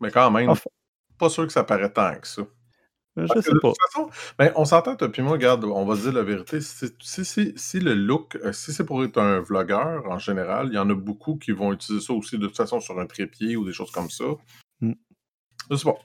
[0.00, 0.52] Mais quand même,
[1.18, 2.42] pas sûr que ça paraît tant que ça.
[3.16, 3.40] Je sais pas.
[3.42, 6.24] De toute façon, ben, on s'entend, toi puis moi, regarde, on va se dire la
[6.24, 6.58] vérité.
[6.60, 10.78] Si, si, le look, euh, si c'est pour être un vlogueur en général, il y
[10.78, 13.64] en a beaucoup qui vont utiliser ça aussi de toute façon sur un trépied ou
[13.64, 14.24] des choses comme ça.
[14.80, 14.94] Mm.
[15.70, 15.98] Je sais pas.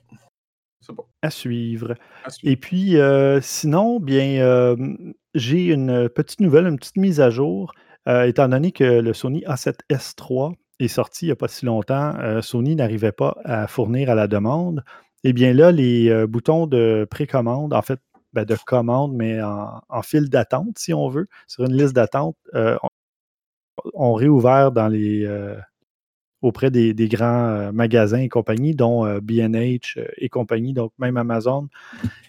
[0.95, 1.03] Pas.
[1.21, 1.93] À suivre.
[2.41, 4.75] Et puis, euh, sinon, bien, euh,
[5.35, 7.73] j'ai une petite nouvelle, une petite mise à jour.
[8.07, 12.13] étant donné que le Sony A7S III est sorti il n'y a pas si longtemps,
[12.41, 14.83] Sony n'arrivait pas à fournir à la demande.
[15.23, 17.99] Eh bien là, les euh, boutons de précommande, en fait,
[18.33, 22.77] ben, de commande, mais en, file d'attente, si on veut, sur une liste d'attente, euh,
[23.93, 25.57] ont réouvert dans les, euh,
[26.41, 31.67] auprès des, grands magasins et compagnies, dont BH et compagnie, donc même Amazon.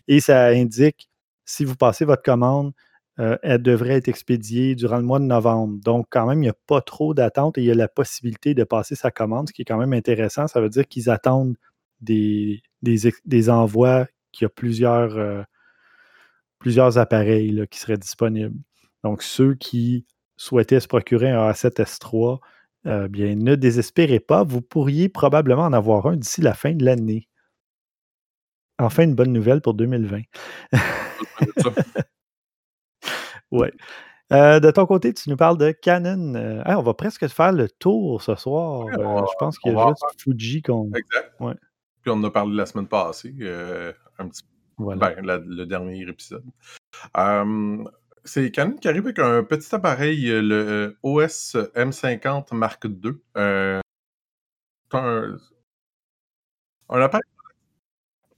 [0.08, 1.08] Et ça indique,
[1.44, 2.72] si vous passez votre commande,
[3.42, 5.78] elle devrait être expédiée durant le mois de novembre.
[5.84, 8.54] Donc, quand même, il n'y a pas trop d'attente et il y a la possibilité
[8.54, 10.46] de passer sa commande, ce qui est quand même intéressant.
[10.46, 11.56] Ça veut dire qu'ils attendent
[12.00, 15.42] des, des, envois qui a plusieurs, euh,
[16.58, 18.56] plusieurs appareils qui seraient disponibles.
[19.04, 20.06] Donc, ceux qui
[20.36, 22.40] souhaitaient se procurer un A7S3,
[22.86, 26.84] euh, bien, ne désespérez pas, vous pourriez probablement en avoir un d'ici la fin de
[26.84, 27.28] l'année.
[28.78, 30.22] Enfin, une bonne nouvelle pour 2020.
[33.50, 33.72] ouais.
[34.32, 36.62] Euh, de ton côté, tu nous parles de Canon.
[36.64, 38.86] on va presque faire le tour ce soir.
[38.92, 40.90] je pense qu'il y a juste Fuji qu'on.
[40.94, 41.32] Exact.
[41.40, 41.54] Ouais.
[42.02, 44.42] Puis on en a parlé la semaine passée, euh, un petit
[44.78, 46.44] ben, le dernier épisode.
[48.24, 53.12] c'est Canon qui arrive avec un petit appareil, euh, le euh, OS M50 Mark II.
[53.34, 53.80] un,
[54.92, 55.36] un
[56.88, 57.22] appareil.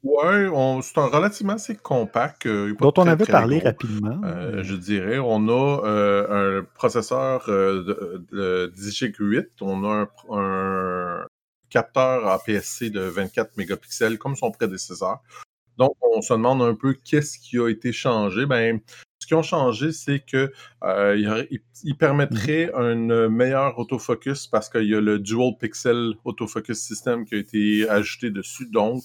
[0.03, 0.49] Ouais,
[0.83, 2.47] c'est un relativement assez compact.
[2.47, 4.21] dont on avait parlé rapidement.
[4.63, 5.19] je dirais.
[5.19, 5.83] On a
[6.29, 8.73] un processeur de, de,
[9.19, 11.27] 8 On a un
[11.71, 15.21] capteur APS-C de 24 mégapixels comme son prédécesseur.
[15.79, 18.45] Donc, on se demande un peu qu'est-ce qui a été changé.
[18.45, 18.81] Ben,
[19.21, 20.53] ce qui a changé, c'est que
[20.85, 21.47] euh,
[21.85, 27.37] il, permettrait un meilleur autofocus parce qu'il y a le Dual Pixel Autofocus System qui
[27.37, 28.67] a été ajouté dessus.
[28.71, 29.03] Donc,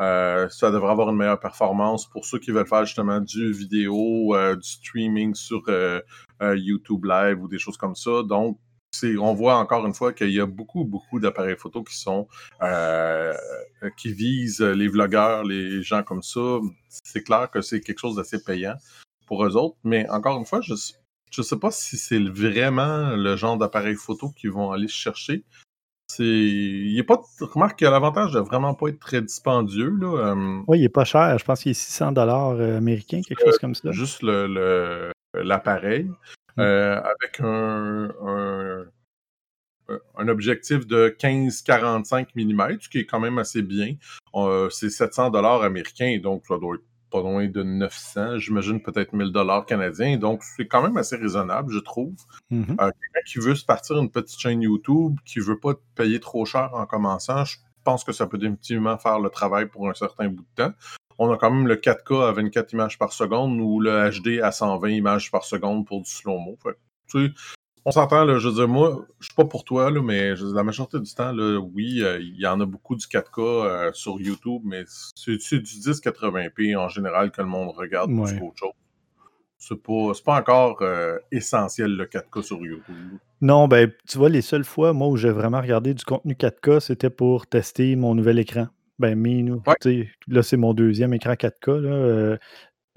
[0.00, 4.34] euh, ça devrait avoir une meilleure performance pour ceux qui veulent faire justement du vidéo,
[4.34, 5.62] euh, du streaming sur
[6.40, 8.22] YouTube Live ou des choses comme ça.
[8.22, 8.58] Donc,
[9.18, 12.26] on voit encore une fois qu'il y a beaucoup, beaucoup d'appareils photo qui sont
[12.62, 13.32] euh,
[13.96, 16.58] qui visent les vlogueurs, les gens comme ça.
[17.04, 18.74] C'est clair que c'est quelque chose d'assez payant
[19.26, 23.36] pour eux autres, mais encore une fois, je ne sais pas si c'est vraiment le
[23.36, 25.44] genre d'appareil photo qu'ils vont aller chercher.
[26.16, 26.24] C'est.
[26.24, 27.20] Il a pas.
[27.40, 29.90] Remarque qu'il a l'avantage de vraiment pas être très dispendieux.
[30.00, 30.32] Là.
[30.34, 30.60] Euh.
[30.66, 31.38] Oui, il est pas cher.
[31.38, 33.92] Je pense qu'il est 600 dollars euh, américains, quelque chose comme ça.
[33.92, 34.22] Juste
[35.34, 36.04] l'appareil.
[36.04, 36.14] Le,
[36.56, 36.62] Mmh.
[36.62, 38.12] Euh, avec un,
[40.16, 43.94] un, objectif de 15-45 mm, ce qui est quand même assez bien.
[44.70, 49.32] c'est 700 dollars américains, donc ça doit être pas loin de 900, j'imagine peut-être 1000
[49.32, 50.16] dollars canadiens.
[50.16, 52.14] Donc, c'est quand même assez raisonnable, je trouve.
[52.50, 56.20] Mmh euh, quelqu'un qui veut se partir une petite chaîne YouTube, qui veut pas payer
[56.20, 59.94] trop cher en commençant, je pense que ça peut définitivement faire le travail pour un
[59.94, 60.72] certain bout de temps
[61.22, 64.52] on a quand même le 4K à 24 images par seconde ou le HD à
[64.52, 66.58] 120 images par seconde pour du slow-mo.
[67.84, 71.00] On s'entend, je veux dire, moi, je suis pas pour toi, là, mais la majorité
[71.00, 74.62] du temps, là, oui, euh, il y en a beaucoup du 4K euh, sur YouTube,
[74.64, 78.72] mais c'est du 1080p en général que le monde regarde plus qu'autre chose.
[79.58, 82.96] C'est pas, pas encore euh, essentiel le 4K sur YouTube.
[83.42, 86.80] Non, ben, tu vois, les seules fois, moi, où j'ai vraiment regardé du contenu 4K,
[86.80, 88.68] c'était pour tester mon nouvel écran.
[88.98, 89.62] Ben, mais nous,
[90.28, 91.70] là, c'est mon deuxième écran 4K.
[91.70, 92.36] Euh,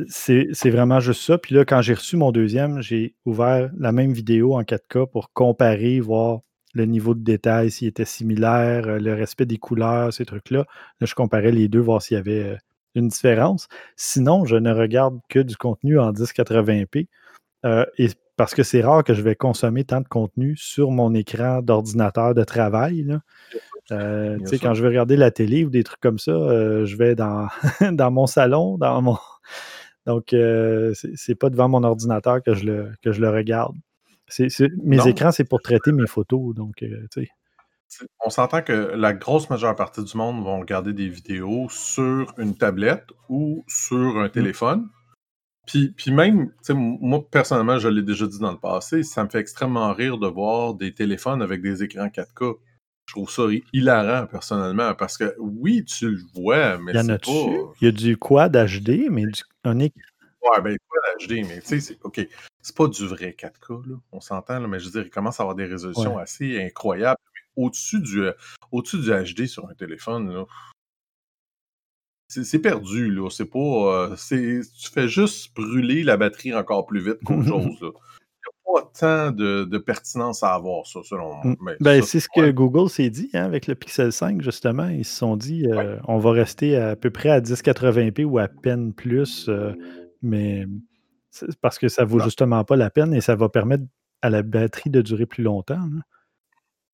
[0.08, 1.38] c'est vraiment juste ça.
[1.38, 5.32] Puis là, quand j'ai reçu mon deuxième, j'ai ouvert la même vidéo en 4K pour
[5.34, 6.42] comparer, voir
[6.74, 10.66] le niveau de détail, s'il était similaire, euh, le respect des couleurs, ces trucs-là.
[11.00, 12.58] Là, je comparais les deux, voir s'il y avait euh,
[12.96, 13.68] une différence.
[13.96, 17.08] Sinon, je ne regarde que du contenu en 1080p.
[17.98, 21.62] et parce que c'est rare que je vais consommer tant de contenu sur mon écran
[21.62, 23.04] d'ordinateur de travail.
[23.04, 23.20] Là.
[23.92, 27.16] Euh, quand je vais regarder la télé ou des trucs comme ça, euh, je vais
[27.16, 27.48] dans,
[27.92, 29.18] dans mon salon, dans mon.
[30.06, 33.76] Donc, euh, c'est pas devant mon ordinateur que je le, que je le regarde.
[34.84, 36.56] Mes écrans, c'est pour traiter mes photos.
[36.56, 36.84] Donc,
[38.26, 42.56] On s'entend que la grosse majeure partie du monde vont regarder des vidéos sur une
[42.56, 44.32] tablette ou sur un mmh.
[44.32, 44.90] téléphone.
[45.66, 49.40] Puis, puis même, moi, personnellement, je l'ai déjà dit dans le passé, ça me fait
[49.40, 52.58] extrêmement rire de voir des téléphones avec des écrans 4K.
[53.06, 57.06] Je trouve ça personnellement, personnellement, parce que oui, tu le vois, mais Il y en
[57.06, 57.74] c'est pas.
[57.82, 60.02] Il y a du quad HD, mais du, un écran.
[60.42, 62.20] Ouais, ben, Quad HD, mais tu sais, c'est OK.
[62.62, 63.96] C'est pas du vrai 4K, là.
[64.12, 66.22] On s'entend, là, mais je veux dire, il commence à avoir des résolutions Ouais.
[66.22, 67.20] assez incroyables.
[67.56, 68.34] Au-dessus du, euh,
[68.74, 70.46] du HD sur un téléphone, là,
[72.28, 73.30] c'est perdu, là.
[73.30, 73.60] C'est pas.
[73.60, 77.92] euh, c'est, tu fais juste brûler la batterie encore plus vite qu'autre chose, là.
[78.66, 81.42] Pas tant de, de pertinence à avoir, ça, selon moi.
[81.44, 81.56] Mm.
[81.62, 82.52] Mais Ben, c'est ce que.
[82.52, 84.88] Google s'est dit hein, avec le Pixel 5, justement.
[84.88, 85.78] Ils se sont dit Ouais.
[85.78, 89.74] euh, on va rester à peu près à 1080p ou à peine plus, euh,
[90.22, 90.66] mais
[91.62, 92.24] parce que ça vaut Non.
[92.26, 93.84] justement pas la peine et ça va permettre
[94.22, 95.80] à la batterie de durer plus longtemps.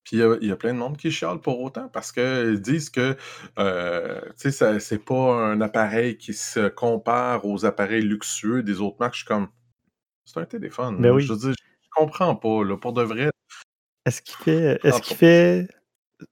[0.05, 2.11] Puis il y, a- il y a plein de monde qui chiale pour autant parce
[2.11, 3.15] qu'ils disent que
[3.59, 9.13] euh, c'est pas un appareil qui se compare aux appareils luxueux des autres marques.
[9.13, 9.49] Je suis comme,
[10.31, 10.97] c'est un téléphone.
[11.01, 11.23] Ben oui.
[11.23, 12.63] Je veux dire, je comprends pas.
[12.63, 13.29] Là, pour de vrai,
[14.05, 15.67] Est-ce qu'il fait, est-ce qu'il fait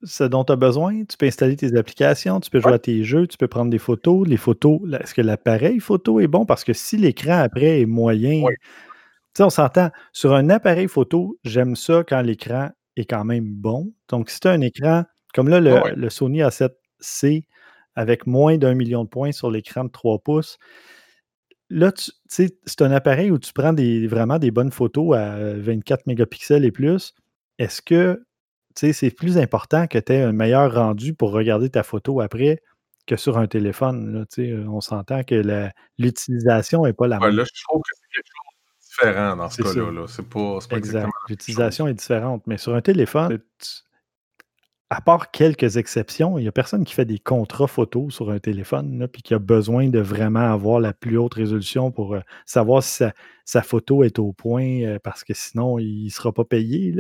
[0.04, 1.04] ce dont tu as besoin?
[1.06, 2.76] Tu peux installer tes applications, tu peux jouer Ouais.
[2.76, 4.28] à tes jeux, tu peux prendre des photos.
[4.28, 6.46] Les photos, est-ce que l'appareil photo est bon?
[6.46, 8.56] Parce que si l'écran après est moyen, Ouais.
[8.62, 8.68] tu
[9.38, 9.90] sais, on s'entend.
[10.14, 13.92] Sur un appareil photo, j'aime ça quand l'écran est quand même bon.
[14.10, 15.94] Donc, si tu as un écran, comme là, le, ouais.
[15.96, 17.44] le Sony A7C
[17.96, 20.58] avec moins d'un million de points sur l'écran de 3 pouces,
[21.70, 25.38] là, tu sais, c'est un appareil où tu prends des, vraiment des bonnes photos à
[25.56, 27.14] 24 mégapixels et plus.
[27.60, 28.24] Est-ce que
[28.76, 32.22] tu sais, c'est plus important que tu aies un meilleur rendu pour regarder ta photo
[32.22, 32.62] après
[33.08, 34.14] que sur un téléphone?
[34.14, 37.38] Là, tu sais, on s'entend que l'utilisation n'est pas la Ouais, même.
[37.38, 39.92] là, je trouve que c'est quelque chose de différent dans ce cas-là.
[39.92, 40.06] là.
[40.08, 40.78] C'est pas, pas Exact.
[40.78, 41.14] exactement.
[41.30, 42.44] L'utilisation est différente.
[42.46, 43.68] Mais sur un téléphone, tu-
[44.90, 48.40] à part quelques exceptions, il n'y a personne qui fait des contrats photos sur un
[48.40, 52.82] téléphone, puis qui a besoin de vraiment avoir la plus haute résolution pour euh, savoir
[52.82, 53.04] si
[53.44, 56.96] sa, photo est au point, euh, parce que sinon, il ne sera pas payé.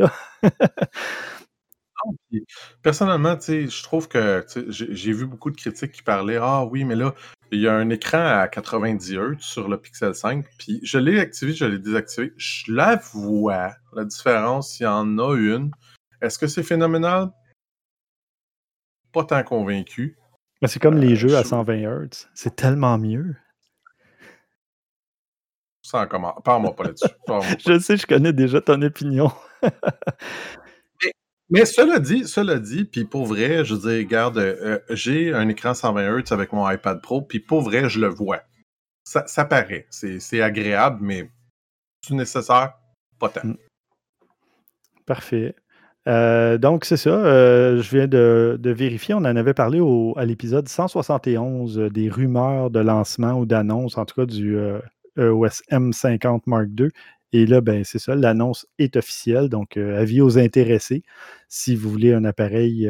[2.81, 7.15] Personnellement, je trouve que j'ai vu beaucoup de critiques qui parlaient Ah oui, mais là,
[7.51, 11.19] il y a un écran à 90 Hz sur le Pixel 5, puis je l'ai
[11.19, 12.33] activé, je l'ai désactivé.
[12.35, 15.71] Je la vois, la différence, il y en a une.
[16.21, 17.31] Est-ce que c'est phénoménal?
[19.17, 20.15] Pas tant convaincu.
[20.61, 22.27] Mais C'est comme les Euh, jeux à je- 120 Hz.
[22.35, 23.35] C'est tellement mieux.
[25.81, 26.33] Sans comment.
[26.43, 27.07] Parle-moi pas là-dessus.
[27.65, 29.31] Je sais, je connais déjà ton opinion.
[31.49, 35.73] Mais cela dit, cela dit, puis pour vrai, je dire, regarde, euh, j'ai un écran
[35.73, 38.41] 120 Hz avec mon iPad Pro, puis pour vrai, je le vois.
[39.05, 39.87] Ça, ça paraît.
[39.89, 41.31] C'est c'est agréable, mais
[42.05, 42.73] c'est nécessaire?
[43.17, 43.45] Pas tant.
[43.47, 43.57] Mm.
[45.05, 45.55] Parfait.
[46.07, 47.09] Euh, donc, c'est ça.
[47.09, 49.13] euh, je viens de, vérifier.
[49.13, 53.97] On en avait parlé au- à l'épisode 171 euh, des rumeurs de lancement ou d'annonce,
[53.97, 54.57] en tout cas du
[55.17, 56.89] EOS M50 Mark II.
[57.33, 58.15] Et là, ben, c'est ça.
[58.15, 59.49] L'annonce est officielle.
[59.49, 61.03] Donc, avis aux intéressés.
[61.49, 62.89] Si vous voulez un appareil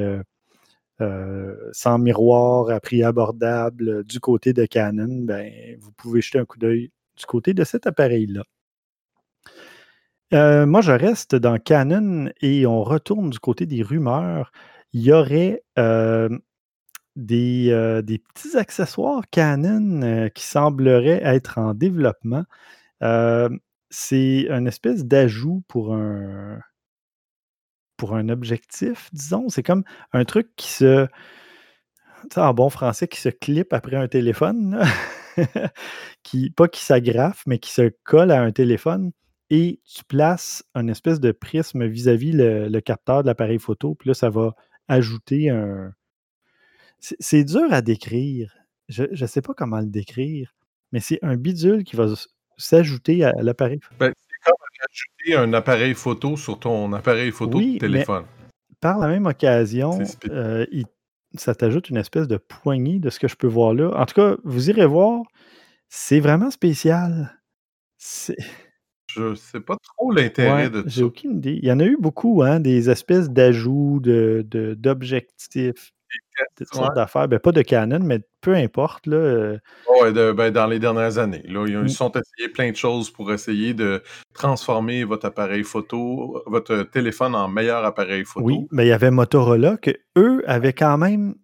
[1.72, 6.58] sans miroir à prix abordable du côté de Canon, ben, vous pouvez jeter un coup
[6.60, 8.44] d'œil du côté de cet appareil-là.
[10.34, 14.52] Euh, moi, je reste dans Canon et on retourne du côté des rumeurs.
[14.94, 16.30] Il y aurait euh,
[17.16, 22.44] des, euh, des petits accessoires Canon qui sembleraient être en développement.
[23.90, 26.60] C'est une espèce d'ajout pour un,
[27.98, 29.50] pour un objectif, disons.
[29.50, 31.08] C'est comme un truc qui se,
[32.36, 34.80] en bon français, qui se clip après un téléphone.
[36.24, 39.12] qui, pas qui s'agrafe, mais qui se colle à un téléphone
[39.50, 43.96] et tu places un espèce de prisme vis-à-vis le, le capteur de l'appareil photo.
[43.96, 44.54] Puis là, ça va
[44.88, 45.94] ajouter un.
[47.00, 48.54] C'est dur à décrire.
[48.90, 50.54] Je ne sais pas comment le décrire,
[50.92, 52.08] mais c'est un bidule qui va
[52.58, 53.80] s'ajouter à l'appareil.
[54.00, 54.56] Ben, c'est comme
[54.90, 58.26] ajouter un appareil photo sur ton appareil photo Oui, de mais- téléphone.
[58.80, 60.86] Par la même occasion, euh, il-
[61.36, 63.92] ça t'ajoute une espèce de poignée de ce que je peux voir là.
[64.00, 65.22] En tout cas, vous irez voir.
[65.90, 67.38] C'est vraiment spécial.
[67.98, 68.38] C'est.
[69.18, 71.06] Je sais pas trop l'intérêt Ouais, de j'ai ça.
[71.06, 71.60] aucune idée.
[71.62, 74.00] Il y en a eu beaucoup, hein, des espèces d'ajouts,
[74.76, 75.92] d'objectifs,
[76.40, 76.80] de toutes Ouais.
[76.84, 77.28] sortes d'affaires.
[77.28, 79.08] Ben, pas de Canon, mais peu importe.
[79.08, 79.58] Là, euh,
[80.02, 81.44] Ouais, de- ben, dans les dernières années.
[81.48, 81.88] Là, ils, ont- Mm.
[81.90, 84.02] sont essayés plein de choses pour essayer de
[84.34, 88.46] transformer votre appareil photo, votre téléphone en meilleur appareil photo.
[88.46, 91.36] oui, mais il y avait Motorola que eux avaient quand même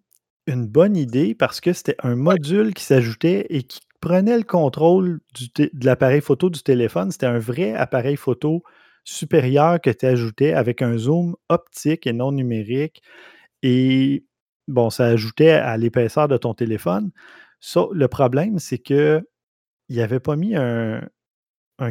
[0.46, 5.20] une bonne idée parce que c'était un module qui s'ajoutait et qui prenait le contrôle
[5.56, 7.10] de l'appareil photo du téléphone.
[7.10, 8.62] C'était un vrai appareil photo
[9.02, 13.02] supérieur que tu ajoutais avec un zoom optique et non numérique.
[13.62, 14.26] Et
[14.68, 17.12] bon, ça ajoutait à l'épaisseur de ton téléphone.
[17.60, 19.26] Ça, le problème, c'est que
[19.88, 21.00] il n'avait pas mis un,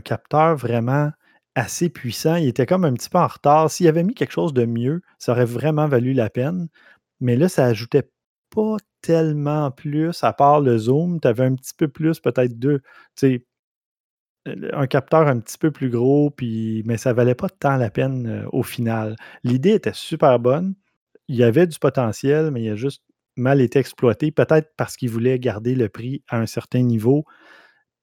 [0.04, 1.12] capteur vraiment
[1.56, 2.36] assez puissant.
[2.36, 3.72] Il était comme un petit peu en retard.
[3.72, 6.68] S'il avait mis quelque chose de mieux, ça aurait vraiment valu la peine.
[7.22, 8.10] Mais là, ça ajoutait
[8.54, 11.20] pas tellement plus, à part le zoom.
[11.20, 12.80] Tu avais un petit peu plus, peut-être deux.
[12.80, 12.86] Tu
[13.16, 13.46] sais,
[14.74, 18.28] un capteur un petit peu plus gros, puis, mais ça valait pas tant la peine
[18.28, 19.16] euh, au final.
[19.44, 20.76] L'idée était super bonne.
[21.30, 23.04] Il y avait du potentiel, mais il a juste
[23.38, 27.26] mal été exploité, peut-être parce qu'ils voulaient garder le prix à un certain niveau.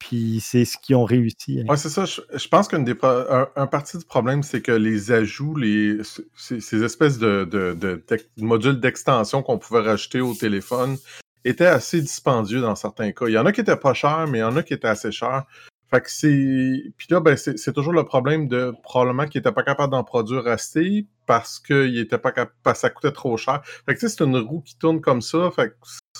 [0.00, 1.60] Puis c'est ce qu'ils ont réussi.
[1.60, 1.66] Hein.
[1.68, 2.06] Oui, c'est ça.
[2.06, 5.98] Je, pense qu'un des un, partie du problème, c'est que les ajouts, les,
[6.34, 8.02] ces, espèces de,
[8.38, 10.96] modules d'extension qu'on pouvait rajouter au téléphone
[11.44, 13.26] étaient assez dispendieux dans certains cas.
[13.28, 14.88] Il y en a qui étaient pas chers, mais il y en a qui étaient
[14.88, 15.44] assez chers.
[15.90, 16.92] Fait que c'est.
[16.96, 20.46] Puis là, ben, c'est toujours le problème de probablement qu'il n'était pas capable d'en produire
[20.46, 22.56] assez parce était pas capable.
[22.62, 23.60] Parce que ça coûtait trop cher.
[23.86, 25.50] Fait que c'est une roue qui tourne comme ça.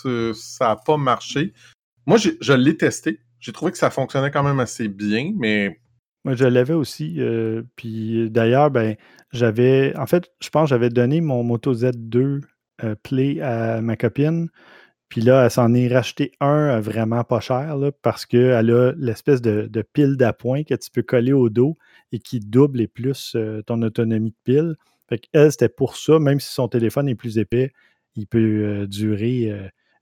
[0.03, 1.55] Que ça n'a pas marché.
[2.05, 3.21] Moi, je l'ai testé.
[3.41, 5.81] J'ai trouvé que ça fonctionnait quand même assez bien, mais.
[6.25, 7.17] Moi, je l'avais aussi.
[7.19, 8.97] Euh, puis d'ailleurs, ben,
[9.33, 9.97] j'avais.
[9.97, 12.43] En fait, je pense que j'avais donné mon Moto Z2
[12.85, 14.49] euh, Play à ma copine.
[15.09, 19.41] Puis là, elle s'en est racheté un euh, vraiment pas cher parce qu'elle a l'espèce
[19.41, 21.77] de, pile d'appoint que tu peux coller au dos
[22.13, 23.37] et qui double et plus
[23.67, 24.77] ton autonomie de pile.
[25.09, 27.73] Fait qu'elle, c'était pour ça, même si son téléphone est plus épais,
[28.15, 29.53] il peut durer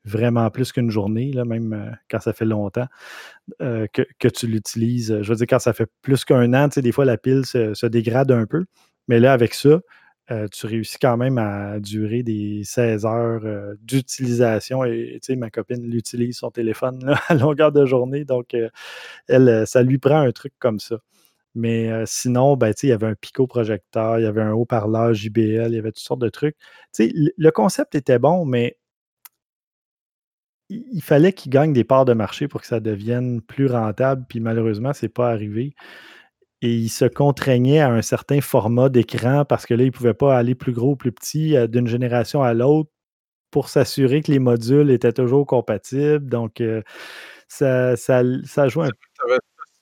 [0.04, 2.86] vraiment plus qu'une journée, là, même quand ça fait longtemps
[3.58, 5.18] que, tu l'utilises.
[5.22, 8.30] Je veux dire, quand ça fait plus qu'un an, des fois, la pile se dégrade
[8.30, 8.64] un peu.
[9.08, 9.80] Mais là, avec ça,
[10.30, 14.84] euh, tu réussis quand même à durer des 16 heures euh, d'utilisation.
[14.84, 18.68] Et tu sais, ma copine l'utilise son téléphone à longueur de journée, donc euh,
[19.28, 20.98] elle, ça lui prend un truc comme ça.
[21.54, 25.74] Mais sinon, ben, il y avait un pico-projecteur, il y avait un haut-parleur JBL, il
[25.74, 26.56] y avait toutes sortes de trucs.
[26.98, 28.78] le concept était bon, mais
[30.68, 34.40] il fallait qu'il gagne des parts de marché pour que ça devienne plus rentable, puis
[34.40, 35.74] malheureusement, ce n'est pas arrivé
[36.60, 40.14] et il se contraignait à un certain format d'écran parce que là, il ne pouvait
[40.14, 42.90] pas aller plus gros ou plus petit euh, d'une génération à l'autre
[43.50, 46.28] pour s'assurer que les modules étaient toujours compatibles.
[46.28, 46.82] Donc, euh,
[47.46, 49.38] ça, ça, ça joue un peu.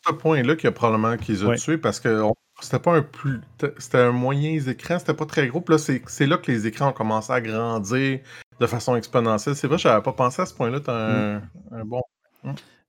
[0.07, 2.23] ce point-là qui a probablement qu'ils ont tué parce que
[2.61, 3.41] c'était pas un plus.
[3.79, 5.61] C'était un moyen écran, c'était pas très gros.
[5.61, 8.21] Puis là, c'est là que les écrans ont commencé à grandir
[8.61, 9.57] de façon exponentielle.
[9.57, 10.81] C'est vrai, je n'avais pas pensé à ce point-là.
[10.81, 11.75] Tu mm.
[11.81, 12.03] un, bon.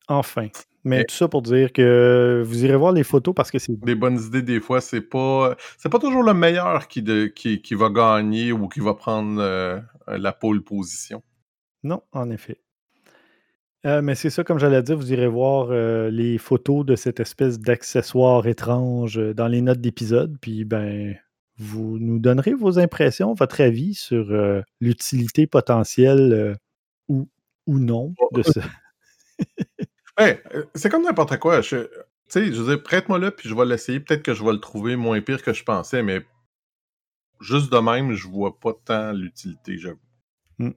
[0.08, 0.48] Enfin.
[0.84, 3.78] Mais tout ça pour dire que vous irez voir les photos parce que c'est.
[3.80, 5.56] Des bonnes idées, des fois, c'est pas.
[5.78, 7.04] C'est pas toujours le meilleur qui,
[7.34, 11.22] qui, va gagner ou qui va prendre euh, la pole position.
[11.84, 12.62] Non, en effet.
[13.86, 17.20] Euh, mais c'est ça, comme j'allais dire, vous irez voir euh, les photos de cette
[17.20, 20.38] espèce d'accessoire étrange dans les notes d'épisode.
[20.42, 21.16] Puis, ben,
[21.58, 24.28] vous nous donnerez vos impressions, votre avis sur
[24.80, 26.58] l'utilité potentielle
[27.08, 27.30] ou,
[27.66, 28.62] ou non de ça.
[30.20, 30.36] Euh,
[30.74, 31.62] c'est comme n'importe quoi.
[31.62, 31.78] Tu
[32.28, 34.00] sais, je veux dire, prête-moi là, puis je vais l'essayer.
[34.00, 36.26] Peut-être que je vais le trouver moins pire que je pensais, mais
[37.40, 40.00] juste de même, je vois pas tant l'utilité, j'avoue.
[40.58, 40.72] Hmm.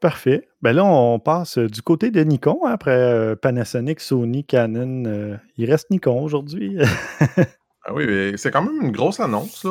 [0.00, 0.48] Parfait.
[0.62, 2.60] Ben là, on passe du côté de Nikon.
[2.64, 5.04] Hein, après euh, Panasonic, Sony, Canon.
[5.06, 6.78] Euh, il reste Nikon aujourd'hui.
[7.88, 9.66] ah oui, c'est quand même une grosse annonce.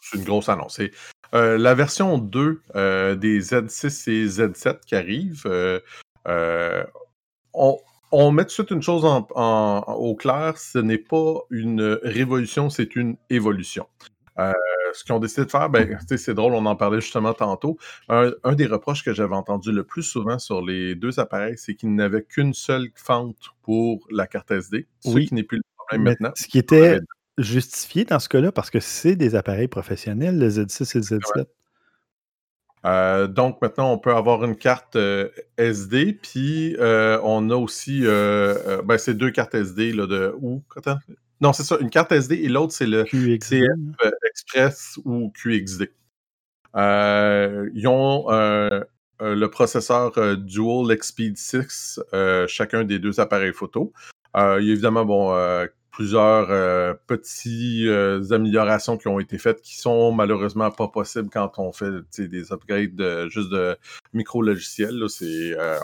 [0.00, 0.76] c'est une grosse annonce.
[0.76, 0.90] C'est
[1.32, 2.62] la version 2
[3.16, 5.46] des Z6 et Z7 qui arrive
[8.10, 12.96] on, met tout de suite une chose au clair, ce n'est pas une révolution, c'est
[12.96, 13.86] une évolution.
[14.38, 14.52] Euh,
[14.92, 17.76] ce qu'ils ont décidé de faire, ben, c'est drôle, on en parlait justement tantôt.
[18.08, 21.94] Un, des reproches que j'avais entendu le plus souvent sur les deux appareils, c'est qu'ils
[21.94, 25.60] n'avaient qu'une seule fente pour la carte SD, ce qui n'est plus
[25.96, 26.32] maintenant.
[26.34, 26.98] Ce qui était
[27.38, 31.46] justifié dans ce cas-là, parce que c'est des appareils professionnels, le Z6 et le Z7.
[32.84, 38.02] Euh, donc maintenant, on peut avoir une carte euh, SD, puis euh, on a aussi
[38.02, 40.62] ben, ces deux cartes SD là, de ou
[41.40, 43.64] non, c'est ça, une carte SD et l'autre c'est le QXD.
[44.28, 45.90] Express ou QXD.
[46.74, 48.26] ils ont
[49.20, 52.00] le processeur Dual Xpeed 6,
[52.46, 53.92] chacun des deux appareils photo.
[54.34, 55.32] il y a évidemment bon,
[55.98, 61.50] plusieurs euh, petites euh, améliorations qui ont été faites qui sont malheureusement pas possibles quand
[61.58, 63.76] on fait des upgrades de, juste de
[64.12, 65.02] micro-logiciels.
[65.08, 65.76] C'est, euh,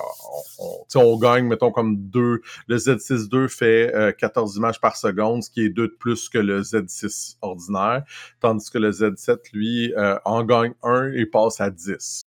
[0.95, 2.43] on, on, gagne, mettons, comme deux.
[2.69, 6.39] Le Z6 II fait 14 images par seconde, ce qui est deux de plus que
[6.39, 8.05] le Z6 ordinaire,
[8.39, 9.93] tandis que le Z7, lui,
[10.25, 12.23] en gagne un et passe à 10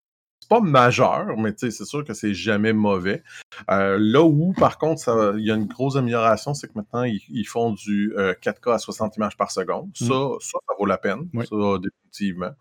[0.48, 3.24] pas majeur, mais c'est sûr que c'est jamais mauvais.
[3.70, 7.46] Euh, là où, par contre, il y a une grosse amélioration, c'est que maintenant, ils,
[7.46, 9.92] font du 4K euh, à 60 images par seconde.
[9.96, 10.38] Ça, mm.
[10.40, 12.52] ça, ça, vaut la peine, ça, définitivement.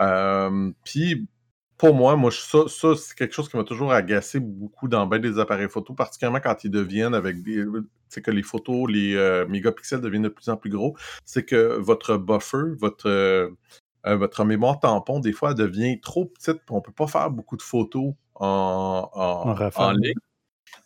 [0.00, 1.28] Euh, puis,
[1.76, 5.20] pour moi, moi ça, ça c'est quelque chose qui m'a toujours agacé beaucoup dans bien
[5.20, 7.64] des appareils photo, particulièrement quand ils deviennent avec des.
[8.08, 10.96] C'est que les photos, les mégapixels deviennent de plus en plus gros.
[11.24, 13.52] C'est que votre buffer, votre,
[14.06, 16.62] euh, votre mémoire tampon, des fois, devient trop petite.
[16.70, 20.14] On ne peut pas faire beaucoup de photos en, en, en ligne,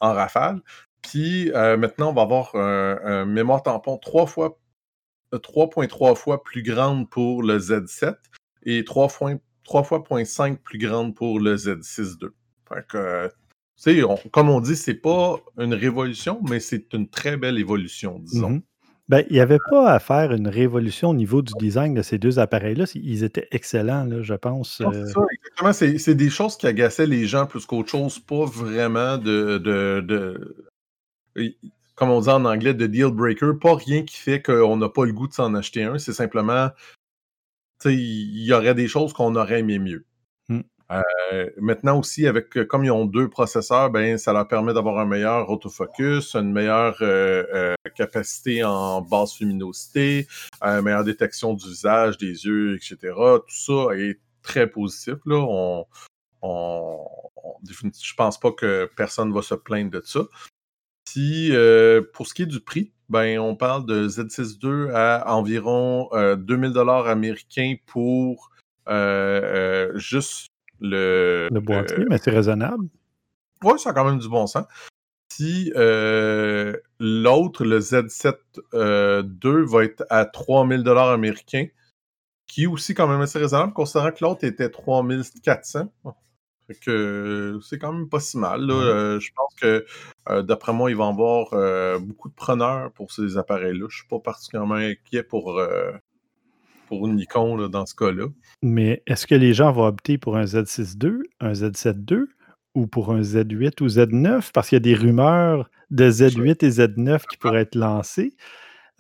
[0.01, 0.61] en rafale.
[1.03, 4.59] Puis maintenant, on va avoir un, mémoire tampon trois fois
[5.33, 8.17] 3.3 fois plus grande pour le Z7
[8.65, 9.33] et 3 fois,
[9.65, 12.29] 3 fois 0.5 plus grande pour le Z6 II.
[12.69, 13.31] Fait que,
[14.31, 18.51] comme on dit, c'est pas une révolution, mais c'est une très belle évolution, disons.
[18.51, 18.63] Mm-hmm.
[19.13, 22.17] Ben, il n'y avait pas à faire une révolution au niveau du design de ces
[22.17, 22.87] deux appareils-là.
[22.95, 24.79] Ils étaient excellents, là, je pense.
[24.79, 25.07] C'est euh.
[25.07, 25.99] ça, exactement.
[25.99, 30.57] C'est des choses qui agaçaient les gens plus qu'autre chose, pas vraiment de, de, de
[31.95, 35.05] comme on dit en anglais, de deal breaker, pas rien qui fait qu'on n'a pas
[35.05, 35.99] le goût de s'en acheter un.
[35.99, 36.71] C'est simplement,
[37.85, 40.07] il y aurait des choses qu'on aurait aimé mieux.
[40.93, 45.07] Euh, maintenant aussi, avec comme ils ont deux processeurs, ben, ça leur permet d'avoir un
[45.07, 50.27] meilleur autofocus, une meilleure euh, euh, capacité en basse luminosité,
[50.61, 53.15] une meilleure détection du visage, des yeux, etc.
[53.15, 55.15] Tout ça est très positif.
[55.25, 55.37] Là.
[55.37, 55.87] On,
[56.43, 57.07] on,
[57.65, 60.21] je pense pas que personne va se plaindre de ça.
[61.09, 65.35] Si, euh, pour ce qui est du prix, ben, on parle de Z6 II à
[65.35, 68.51] environ 2000 dollars américains pour
[68.89, 70.52] euh, juste
[70.83, 71.49] le.
[71.51, 72.87] Le boîtier, mais c'est raisonnable.
[73.65, 74.67] Oui, ça a quand même du bon sens.
[75.33, 78.35] Si l'autre, le Z7
[78.75, 81.67] II, va être à 3000 dollars américains,
[82.47, 85.91] qui est aussi quand même assez raisonnable, considérant que l'autre était 3400
[86.81, 88.71] que c'est quand même pas si mal.
[88.71, 89.85] Euh, je pense que
[90.29, 93.87] euh, d'après moi, il va y avoir euh, beaucoup de preneurs pour ces appareils-là.
[93.89, 95.61] Je suis pas particulièrement inquiet pour,
[96.93, 98.27] pour Nikon dans ce cas-là.
[98.61, 102.25] Mais est-ce que les gens vont opter pour un Z6 II, un Z7 II
[102.75, 104.51] ou pour un Z8 ou Z9?
[104.53, 108.37] Parce qu'il y a des rumeurs de Z8 et Z9 qui pourraient être lancées.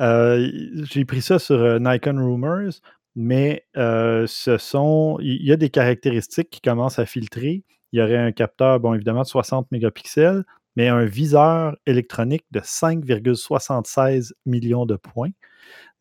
[0.01, 2.81] J'ai pris ça sur Nikon Rumors
[3.15, 7.63] mais ce sont, il y a des caractéristiques qui commencent à filtrer.
[7.93, 10.45] Il y aurait un capteur, bon, évidemment, de 60 mégapixels,
[10.77, 15.33] mais un viseur électronique de 5,76 millions de points.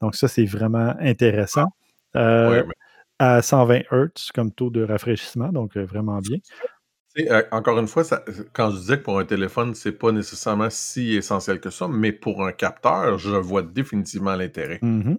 [0.02, 1.68] Donc, ça, c'est vraiment intéressant.
[2.14, 6.38] À 120 Hz comme taux de rafraîchissement, donc vraiment bien.
[7.52, 8.04] encore une fois,
[8.54, 12.14] quand je disais que pour un téléphone, c'est pas nécessairement si essentiel que ça, mais
[12.14, 14.80] pour un capteur, je vois définitivement l'intérêt.
[14.82, 15.16] Mmh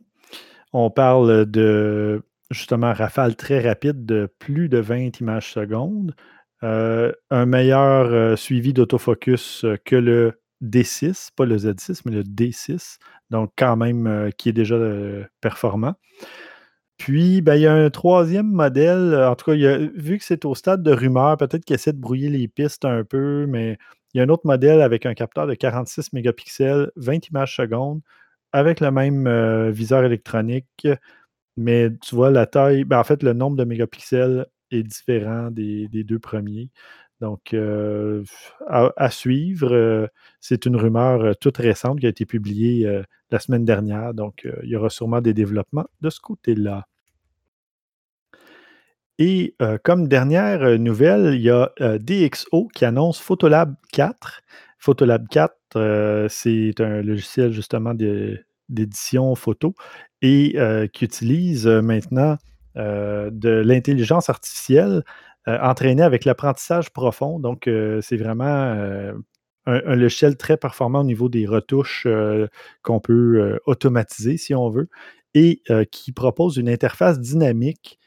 [0.72, 6.14] on parle de justement rafale très rapide de plus de 20 images secondes,
[6.62, 12.98] euh, un meilleur euh, suivi d'autofocus que le D6, pas le Z6, mais le D6,
[13.30, 14.76] donc quand même euh, qui est déjà
[15.40, 15.94] performant.
[17.02, 20.54] Puis, ben, il y a un troisième modèle, en tout cas, vu que c'est au
[20.54, 23.76] stade de rumeur, peut-être qu'il essaie de brouiller les pistes un peu, mais
[24.14, 28.02] il y a un autre modèle avec un capteur de 46 mégapixels, 20 images secondes,
[28.52, 30.86] avec le même euh, viseur électronique,
[31.56, 35.88] mais tu vois, la taille, ben, en fait, le nombre de mégapixels est différent des,
[36.04, 36.70] deux premiers.
[37.20, 38.22] Donc, euh,
[38.68, 40.06] à, suivre, euh,
[40.40, 44.14] c'est une rumeur toute récente qui a été publiée la semaine dernière.
[44.14, 46.86] Donc, il y aura sûrement des développements de ce côté-là.
[49.24, 49.54] Et
[49.84, 54.40] comme dernière nouvelle, il y a DxO qui annonce Photolab 4.
[54.80, 59.76] Photolab 4, c'est un logiciel justement d'édition photo
[60.22, 60.56] et
[60.92, 62.36] qui utilise maintenant
[62.74, 65.04] de l'intelligence artificielle
[65.46, 67.38] entraînée avec l'apprentissage profond.
[67.38, 67.70] Donc,
[68.00, 68.74] c'est vraiment
[69.66, 72.08] un, logiciel très performant au niveau des retouches
[72.82, 74.88] qu'on peut automatiser si on veut
[75.34, 75.62] et
[75.92, 78.00] qui propose une interface dynamique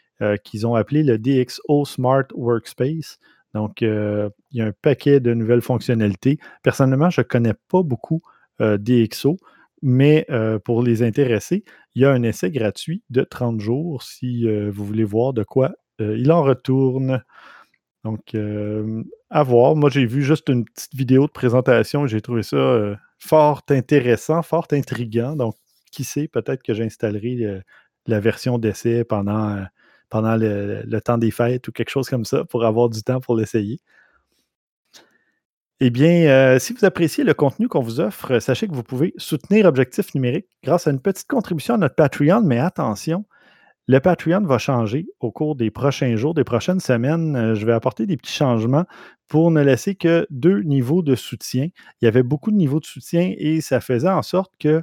[0.43, 3.19] qu'ils ont appelée le DxO Smart Workspace.
[3.55, 6.39] Donc, euh, il y a un paquet de nouvelles fonctionnalités.
[6.61, 8.21] Personnellement, je ne connais pas beaucoup
[8.59, 9.37] euh, DxO,
[9.81, 11.63] mais euh, pour les intéressés,
[11.95, 15.71] il y a un essai gratuit de 30 jours si vous voulez voir de quoi
[15.99, 17.23] il en retourne.
[18.03, 18.35] Donc,
[19.29, 19.77] à voir.
[19.77, 24.41] Moi, j'ai vu juste une petite vidéo de présentation et j'ai trouvé ça fort intéressant,
[24.43, 25.37] fort intriguant.
[25.37, 25.55] Donc,
[25.93, 27.61] qui sait, peut-être que j'installerai
[28.05, 29.63] la version d'essai pendant
[30.09, 33.35] pendant le, temps des fêtes ou quelque chose comme ça pour avoir du temps pour
[33.35, 33.79] l'essayer.
[35.81, 39.13] Eh bien, euh, si vous appréciez le contenu qu'on vous offre, sachez que vous pouvez
[39.17, 43.25] soutenir Objectif numérique grâce à une petite contribution à notre Patreon, mais attention,
[43.87, 47.35] le Patreon va changer au cours des prochains jours, des prochaines semaines.
[47.35, 48.85] Euh, je vais apporter des petits changements
[49.27, 51.67] pour ne laisser que deux niveaux de soutien.
[52.01, 54.81] Il y avait beaucoup de niveaux de soutien et ça faisait en sorte que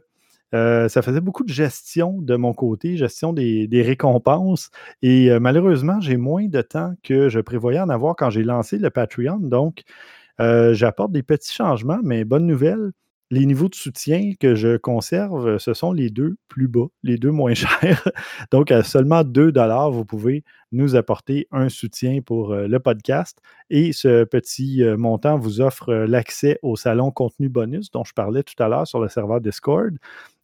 [0.52, 4.70] ça faisait beaucoup de gestion de mon côté, gestion des, récompenses.
[5.02, 8.90] Et malheureusement, j'ai moins de temps que je prévoyais en avoir quand j'ai lancé le
[8.90, 9.38] Patreon.
[9.38, 9.82] Donc,
[10.38, 12.92] j'apporte des petits changements, mais bonne nouvelle,
[13.32, 17.30] les niveaux de soutien que je conserve, ce sont les deux plus bas, les deux
[17.30, 18.06] moins chers.
[18.50, 19.54] Donc, à seulement 2
[19.90, 23.38] vous pouvez nous apporter un soutien pour euh, le podcast.
[23.70, 28.12] Et ce petit euh, montant vous offre euh, l'accès au salon contenu bonus dont je
[28.12, 29.96] parlais tout à l'heure sur le serveur Discord.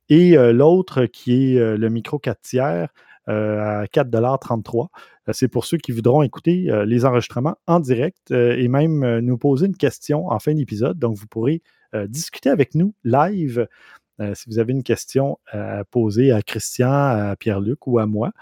[0.09, 2.89] Et l'autre qui est le micro 4 tiers
[3.27, 4.87] à 4,33
[5.33, 9.77] C'est pour ceux qui voudront écouter les enregistrements en direct et même nous poser une
[9.77, 10.99] question en fin d'épisode.
[10.99, 11.63] Donc, vous pourrez
[11.95, 13.67] euh, discuter avec nous live.
[14.21, 18.33] Euh, si vous avez une question à poser à Christian, à Pierre-Luc ou à moi.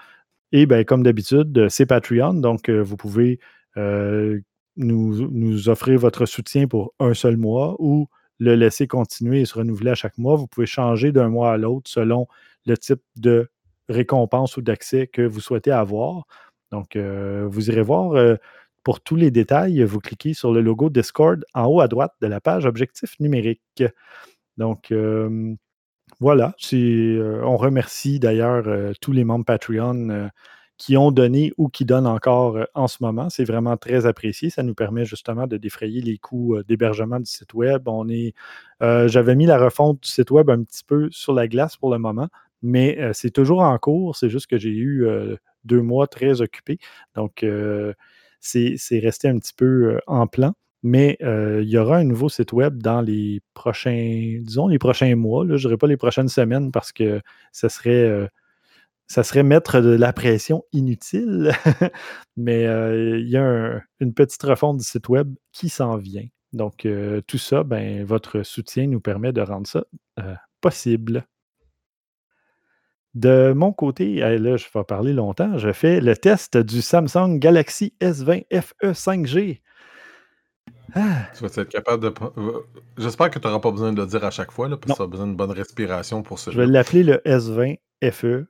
[0.50, 3.38] Et bien, comme d'habitude, c'est Patreon, donc euh, vous pouvez
[3.76, 8.08] nous, nous, offrir votre soutien pour un seul mois ou
[8.38, 10.36] le laisser continuer et se renouveler à chaque mois.
[10.36, 12.26] Vous pouvez changer d'un mois à l'autre selon
[12.66, 13.48] le type de
[13.88, 16.26] récompense ou d'accès que vous souhaitez avoir.
[16.72, 18.36] Donc, vous irez voir
[18.82, 22.26] pour tous les détails, vous cliquez sur le logo Discord en haut à droite de
[22.26, 23.84] la page Objectif numérique.
[24.56, 24.92] Donc,
[26.20, 26.54] voilà.
[26.72, 30.28] Euh, on remercie d'ailleurs euh, tous les membres Patreon euh,
[30.78, 33.30] qui ont donné ou qui donnent encore en ce moment.
[33.30, 34.50] C'est vraiment très apprécié.
[34.50, 37.88] Ça nous permet justement de défrayer les coûts d'hébergement du site web.
[37.88, 38.34] On est,
[38.80, 41.98] j'avais mis la refonte du site web un petit peu sur la glace pour le
[41.98, 42.28] moment,
[42.62, 44.16] mais c'est toujours en cours.
[44.16, 45.06] C'est juste que j'ai eu
[45.64, 46.78] deux mois très occupés.
[47.14, 47.42] Donc,
[48.46, 50.54] c'est resté un petit peu euh, en plan.
[50.82, 55.16] Mais euh, il y aura un nouveau site web dans les prochains, disons, les prochains
[55.16, 55.44] mois.
[55.46, 57.20] je ne dirais pas les prochaines semaines parce que
[57.50, 58.28] ça serait, euh,
[59.06, 61.52] ça serait mettre de la pression inutile.
[62.36, 66.26] Mais il y a une petite refonte du site web qui s'en vient.
[66.52, 66.86] Donc,
[67.26, 69.84] tout ça, ben, votre soutien nous permet de rendre ça
[70.60, 71.26] possible.
[73.14, 77.94] De mon côté, là, je vais parler longtemps, je fais le test du Samsung Galaxy
[78.02, 79.62] S20 FE 5G.
[80.94, 81.26] Ah.
[81.34, 82.14] Tu vas être capable de.
[82.38, 82.60] Euh,
[82.98, 84.96] j'espère que tu n'auras pas besoin de le dire à chaque fois, là, parce que
[84.96, 87.78] tu as besoin d'une bonne respiration pour ce Je vais l'appeler le S20
[88.12, 88.46] FE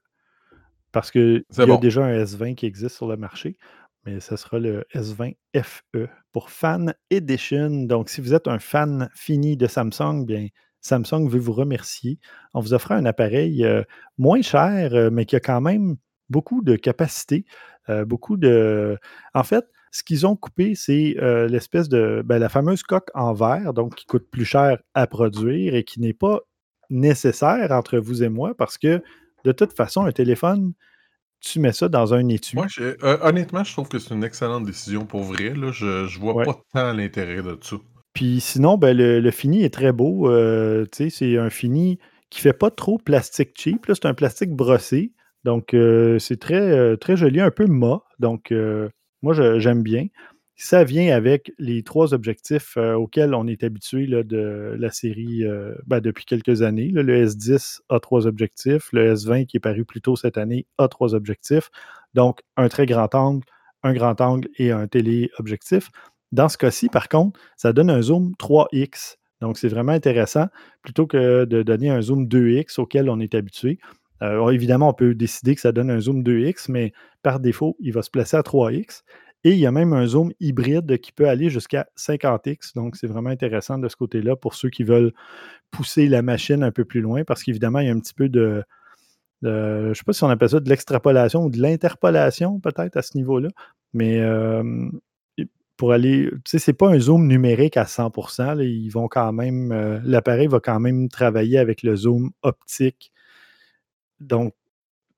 [0.96, 3.58] parce qu'il y a déjà un S20 qui existe sur le marché,
[4.06, 7.84] mais ce sera le S20 FE pour Fan Edition.
[7.84, 10.48] Donc, si vous êtes un fan fini de Samsung, bien,
[10.80, 12.18] Samsung veut vous remercier
[12.54, 13.82] en vous offrant un appareil euh,
[14.16, 15.96] moins cher, euh, mais qui a quand même
[16.30, 17.44] beaucoup de capacité,
[17.90, 18.96] euh, beaucoup de.
[19.34, 21.14] En fait, ce qu'ils ont coupé, c'est
[21.50, 22.22] l'espèce de.
[22.24, 26.00] Ben, la fameuse coque en verre, donc qui coûte plus cher à produire et qui
[26.00, 26.40] n'est pas
[26.88, 29.02] nécessaire entre vous et moi parce que
[29.46, 30.72] de toute façon, un téléphone,
[31.40, 32.56] tu mets ça dans un étui.
[32.56, 32.66] Moi,
[33.22, 35.54] honnêtement, je trouve que c'est une excellente décision pour vrai.
[35.72, 37.76] Je, ne vois pas tant l'intérêt de ça.
[38.12, 40.30] Puis sinon, ben, le, fini est très beau.
[40.30, 41.98] Euh, c'est un fini
[42.30, 43.86] qui fait pas trop plastique cheap.
[43.88, 45.12] C'est un plastique brossé.
[45.44, 48.00] Donc, euh, c'est très, euh, très joli, un peu mat.
[48.18, 48.52] Donc,
[49.22, 50.06] moi, j'aime bien.
[50.58, 55.44] Ça vient avec les trois objectifs auxquels on est habitué de la série
[55.86, 56.88] ben, depuis quelques années.
[56.88, 58.88] le S10 a trois objectifs.
[58.92, 61.70] Le S20, qui est paru plus tôt cette année, a trois objectifs.
[62.14, 63.44] Donc, un très grand angle,
[63.82, 65.90] un grand angle et un téléobjectif.
[66.32, 69.16] Dans ce cas-ci, par contre, ça donne un zoom 3x.
[69.42, 70.46] Donc, c'est vraiment intéressant
[70.82, 73.78] plutôt que de donner un zoom 2x auquel on est habitué.
[74.22, 76.92] Euh, évidemment, on peut décider que ça donne un zoom 2x, mais
[77.22, 79.02] par défaut, il va se placer à 3x.
[79.46, 82.74] Et il y a même un zoom hybride qui peut aller jusqu'à 50x.
[82.74, 85.12] Donc, c'est vraiment intéressant de ce côté-là pour ceux qui veulent
[85.70, 88.28] pousser la machine un peu plus loin, parce qu'évidemment, il y a un petit peu
[88.28, 88.64] de,
[89.42, 89.48] je
[89.90, 93.16] ne sais pas si on appelle ça de l'extrapolation ou de l'interpolation, peut-être à ce
[93.16, 93.48] niveau-là.
[93.94, 94.90] Mais euh,
[95.76, 96.28] pour aller.
[96.44, 98.60] Tu sais, c'est pas un zoom numérique à 100%.
[98.64, 99.70] ils vont quand même.
[99.70, 103.12] Euh, l'appareil va quand même travailler avec le zoom optique.
[104.18, 104.54] Donc,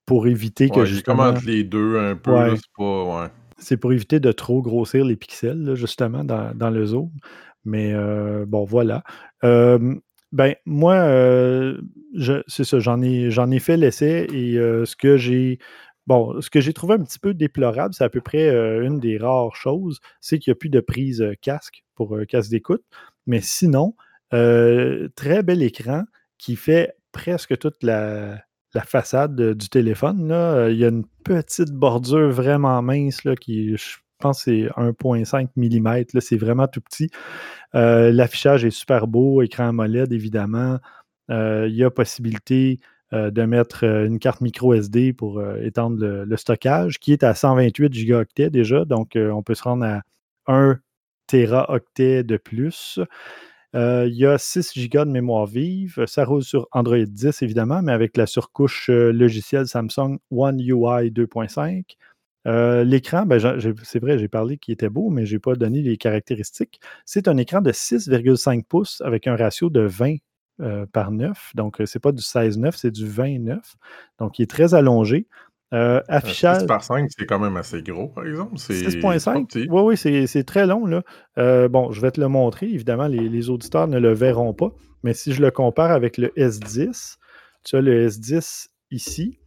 [0.04, 0.84] pour éviter que.
[0.84, 2.56] justement, les deux un peu.
[2.56, 3.30] c'est pas.
[3.58, 7.10] C'est pour éviter de trop grossir les pixels, justement, dans, le zoom.
[7.64, 9.02] Mais euh, bon, voilà.
[9.42, 11.80] ben, moi, euh,
[12.46, 15.58] c'est ça, j'en ai, j'en ai fait l'essai et ce que j'ai
[16.40, 19.18] ce que j'ai trouvé un petit peu déplorable, c'est à peu près euh, une des
[19.18, 22.82] rares choses, c'est qu'il n'y a plus de prise euh, casque pour euh, casque d'écoute.
[23.26, 23.94] Mais sinon,
[24.30, 26.04] très bel écran
[26.38, 28.42] qui fait presque toute la,
[28.84, 30.28] façade du téléphone.
[30.28, 30.68] Là.
[30.68, 36.20] Il y a une petite bordure vraiment mince qui, je pense, c'est 1,5 mm.
[36.20, 37.10] C'est vraiment tout petit.
[37.72, 40.78] L'affichage est super beau, écran AMOLED évidemment.
[41.28, 42.78] il y a possibilité
[43.14, 47.22] euh, de mettre euh, une carte micro SD pour euh, étendre le, stockage, qui est
[47.22, 48.84] à 128 gigaoctets déjà.
[48.84, 50.02] Donc, on peut se rendre à
[50.46, 50.78] 1
[51.26, 53.00] teraoctet de plus.
[53.74, 56.04] Il y a 6 Go de mémoire vive.
[56.06, 61.96] Ça roule sur Android 10, évidemment, mais avec la surcouche logicielle Samsung One UI 2.5.
[62.84, 63.38] L'écran, ben,
[63.82, 66.80] c'est vrai, j'ai parlé qu'il était beau, mais je n'ai pas donné les caractéristiques.
[67.04, 70.16] C'est un écran de 6,5 pouces avec un ratio de 20
[70.92, 71.52] par 9.
[71.54, 73.58] Donc, ce n'est pas du 16-9, c'est du 20-9.
[74.18, 75.28] Donc, il est très allongé.
[75.74, 76.60] Euh, affichage.
[76.60, 78.56] 6 par 5, c'est quand même assez gros, par exemple.
[78.56, 79.66] 6.5.
[79.68, 80.86] Oui, oui, c'est très long.
[80.86, 81.02] Là.
[81.36, 82.66] Euh, bon, je vais te le montrer.
[82.66, 84.72] Évidemment, les, auditeurs ne le verront pas.
[85.02, 87.16] Mais si je le compare avec le S10,
[87.64, 89.38] tu as le S10 ici,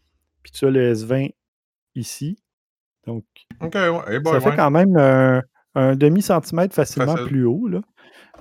[0.43, 1.31] puis tu as le S20
[1.95, 2.37] ici.
[3.07, 3.25] Donc,
[3.59, 4.95] ça fait quand même
[5.75, 7.67] un, demi-centimètre facilement plus haut.
[7.67, 7.81] Là.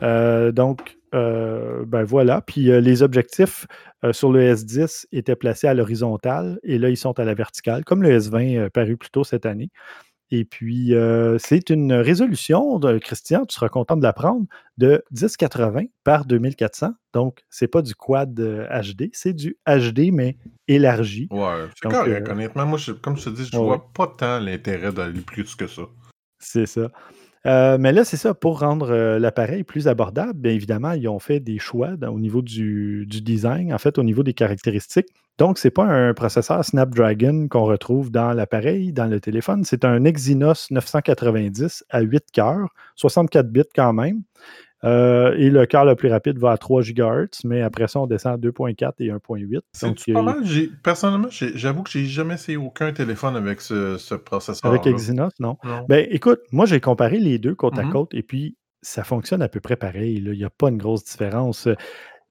[0.02, 2.40] Euh, donc, euh, ben voilà.
[2.40, 3.66] Puis euh, les objectifs
[4.12, 8.02] sur le S10 étaient placés à l'horizontale et là, ils sont à la verticale, comme
[8.02, 9.70] le S20 paru plus tôt cette année.
[10.30, 10.94] Et puis,
[11.38, 14.46] c'est une résolution, de, Christian, tu seras content de l'apprendre,
[14.78, 16.92] de 1080 par 2400.
[17.12, 20.38] Donc, c'est pas du quad HD, c'est du HD, mais
[20.68, 21.26] élargi.
[21.32, 22.28] Ouais, c'est correct.
[22.28, 25.66] Honnêtement, moi, comme je te dis, je ne vois pas tant l'intérêt d'aller plus que
[25.66, 25.82] ça.
[26.38, 26.88] C'est ça.
[27.46, 31.18] Euh, mais là, c'est ça, pour rendre euh, l'appareil plus abordable, bien évidemment, ils ont
[31.18, 35.08] fait des choix au niveau du, design, en fait, au niveau des caractéristiques.
[35.38, 39.64] Donc, ce n'est pas un processeur Snapdragon qu'on retrouve dans l'appareil, dans le téléphone.
[39.64, 44.22] C'est un Exynos 990 à 8 cœurs, 64 bits quand même.
[44.82, 48.06] Euh, et le cœur le plus rapide va à 3 GHz, mais après ça, on
[48.06, 49.60] descend à 2.4 et 1.8.
[49.72, 50.42] C'est pas mal?
[50.82, 54.70] Personnellement, j'avoue que j'ai jamais essayé aucun téléphone avec ce, processeur.
[54.70, 55.56] Avec Exynos, non.
[55.88, 57.92] Ben, écoute, moi, j'ai comparé les deux côte à mm-hmm.
[57.92, 60.14] côte et puis ça fonctionne à peu près pareil.
[60.16, 61.68] Il n'y a pas une grosse différence.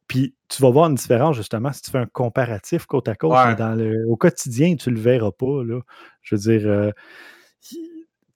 [0.07, 3.57] Puis tu vas voir une différence justement si tu fais un comparatif côte à côte.
[3.57, 5.63] Dans le, au quotidien, tu ne le verras pas.
[5.63, 5.81] Là.
[6.23, 6.91] Je veux dire, euh,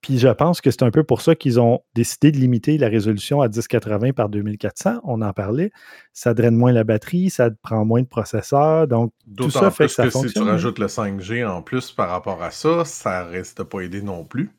[0.03, 2.89] puis je pense que c'est un peu pour ça qu'ils ont décidé de limiter la
[2.89, 4.99] résolution à 1080 par 2400.
[5.05, 5.71] On en parlait.
[6.11, 8.85] Ça draine moins la batterie, ça prend moins de processeurs.
[8.89, 10.27] Donc, tout ça fait que ça fonctionne.
[10.27, 14.01] Si tu rajoutes le 5G en plus par rapport à ça, ça reste pas aidé
[14.01, 14.51] non plus.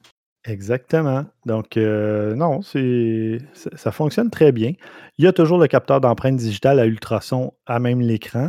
[0.47, 1.26] Exactement.
[1.45, 4.72] Donc, euh, non, c'est ça fonctionne très bien.
[5.18, 8.49] Il y a toujours le capteur d'empreinte digitale à ultrasons à même l'écran.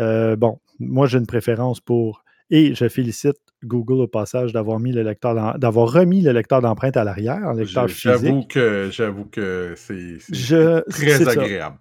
[0.00, 4.92] Euh, bon, moi, j'ai une préférence pour et je félicite Google au passage d'avoir mis
[4.92, 10.18] le lecteur d'avoir remis le lecteur d'empreinte à l'arrière, lecteur J'avoue que j'avoue que c'est
[10.88, 11.78] très agréable.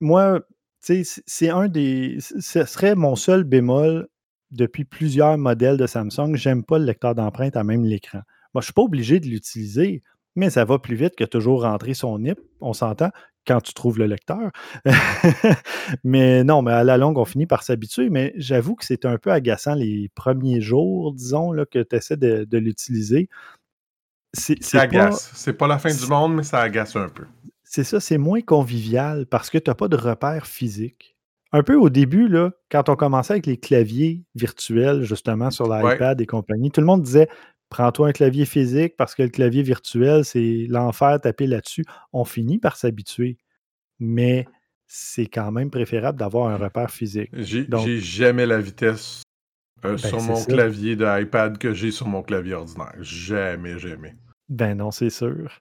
[0.00, 0.40] Moi,
[0.80, 2.18] c'est un des.
[2.20, 4.08] Ce serait mon seul bémol
[4.50, 6.34] depuis plusieurs modèles de Samsung.
[6.34, 8.20] J'aime pas le lecteur d'empreinte à même l'écran.
[8.54, 10.02] Moi, je suis pas obligé de l'utiliser,
[10.34, 12.38] mais ça va plus vite que toujours rentrer son NIP.
[12.60, 13.10] On s'entend
[13.46, 14.50] quand tu trouves le lecteur.
[16.04, 18.10] mais non, mais à la longue, on finit par s'habituer.
[18.10, 22.16] Mais j'avoue que c'est un peu agaçant les premiers jours, disons, là, que tu essaies
[22.16, 23.28] de, l'utiliser.
[24.32, 25.30] C'est, ça agace.
[25.34, 27.24] C'est pas la fin du monde, mais ça agace un peu.
[27.62, 31.16] C'est ça, c'est moins convivial parce que tu n'as pas de repère physique.
[31.52, 36.20] Un peu au début, là, quand on commençait avec les claviers virtuels, justement, sur l'iPad
[36.20, 37.28] et compagnie, tout le monde disait
[37.68, 41.84] Prends-toi un clavier physique parce que le clavier virtuel, c'est l'enfer taper là-dessus.
[42.12, 43.38] On finit par s'habituer,
[43.98, 44.46] mais
[44.86, 47.30] c'est quand même préférable d'avoir un repère physique.
[47.34, 49.22] J'ai jamais la vitesse
[49.84, 52.94] euh, ben, sur mon clavier de iPad que j'ai sur mon clavier ordinaire.
[53.00, 54.14] Jamais, jamais.
[54.48, 55.58] Ben non, c'est sûr.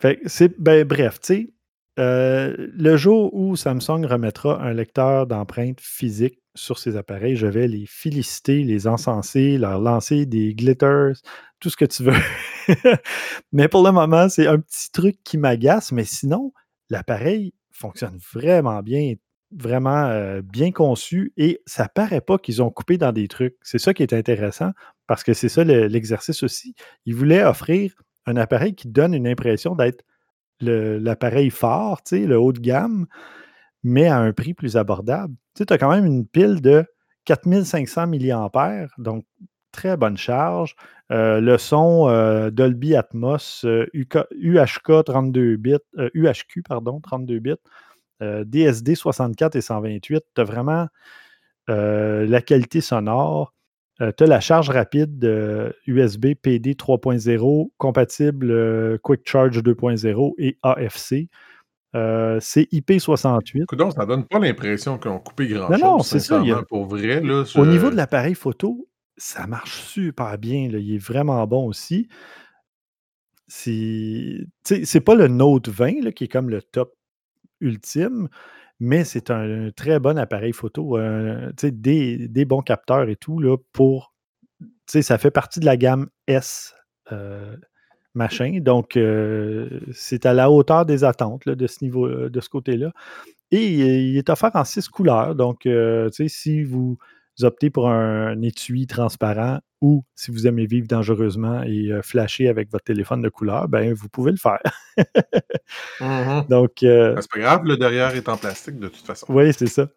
[0.00, 1.50] Fait c'est ben, bref, tu sais,
[1.98, 7.68] euh, le jour où Samsung remettra un lecteur d'empreintes physique sur ses appareils, je vais
[7.68, 11.14] les féliciter, les encenser, leur lancer des glitters,
[11.60, 12.12] tout ce que tu veux.
[13.52, 16.52] mais pour le moment, c'est un petit truc qui m'agace, mais sinon,
[16.90, 19.14] l'appareil fonctionne vraiment bien,
[19.52, 23.56] vraiment euh, bien conçu et ça paraît pas qu'ils ont coupé dans des trucs.
[23.62, 24.72] C'est ça qui est intéressant
[25.06, 26.74] parce que c'est ça l'exercice aussi.
[27.06, 27.94] Ils voulaient offrir
[28.26, 30.04] un appareil qui donne une impression d'être
[30.60, 33.06] l'appareil fort, le haut de gamme,
[33.82, 35.34] mais à un prix plus abordable.
[35.54, 36.84] Tu as quand même une pile de
[37.24, 39.24] 4500 mAh, donc
[39.72, 40.74] très bonne charge.
[41.10, 45.76] Euh, le son euh, Dolby Atmos UHK 32 bits,
[46.14, 47.54] UHQ pardon, 32 bits,
[48.20, 50.24] DSD 64 et 128.
[50.34, 50.88] Tu as vraiment
[51.70, 53.54] euh, la qualité sonore.
[53.98, 55.24] tu as la charge rapide
[55.86, 61.28] USB PD 3.0 compatible Quick Charge 2.0 et AFC.
[61.92, 63.74] C'est IP68.
[63.76, 65.80] Donc, ça donne pas l'impression qu'on coupé grand-chose.
[65.80, 66.42] Non, non, c'est ça.
[66.68, 67.22] Pour vrai,
[67.56, 70.68] Au niveau de l'appareil photo, ça marche super bien.
[70.72, 72.08] Il est vraiment bon aussi.
[73.48, 76.94] C'est pas le Note 20 qui est comme le top
[77.60, 78.28] ultime,
[78.78, 80.98] mais c'est un, très bon appareil photo.
[80.98, 84.14] Euh, des, des, bons capteurs et tout là, pour.
[84.86, 86.74] Ça fait partie de la gamme S.
[87.12, 87.56] Euh,
[88.18, 88.58] machin.
[88.60, 88.98] Donc,
[89.92, 92.92] c'est à la hauteur des attentes de ce niveau, de ce côté-là.
[93.50, 95.34] Et il est offert en six couleurs.
[95.34, 95.70] Donc, tu
[96.10, 96.98] sais, si vous
[97.42, 102.84] optez pour un étui transparent ou si vous aimez vivre dangereusement et flasher avec votre
[102.84, 104.60] téléphone de couleur, ben vous pouvez le faire.
[106.00, 109.26] Mmh Donc, ben, c'est pas grave, le derrière est en plastique de toute façon.
[109.28, 109.88] Oui, c'est ça.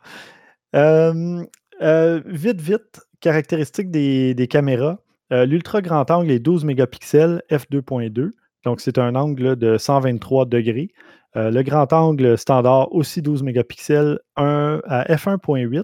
[2.26, 5.00] vite, vite, caractéristiques des, caméras.
[5.32, 8.32] L'ultra grand angle est 12 mégapixels f2.2.
[8.66, 10.92] Donc, c'est un angle de 123 degrés.
[11.36, 15.84] le grand angle standard, aussi 12 mégapixels, à f1.8,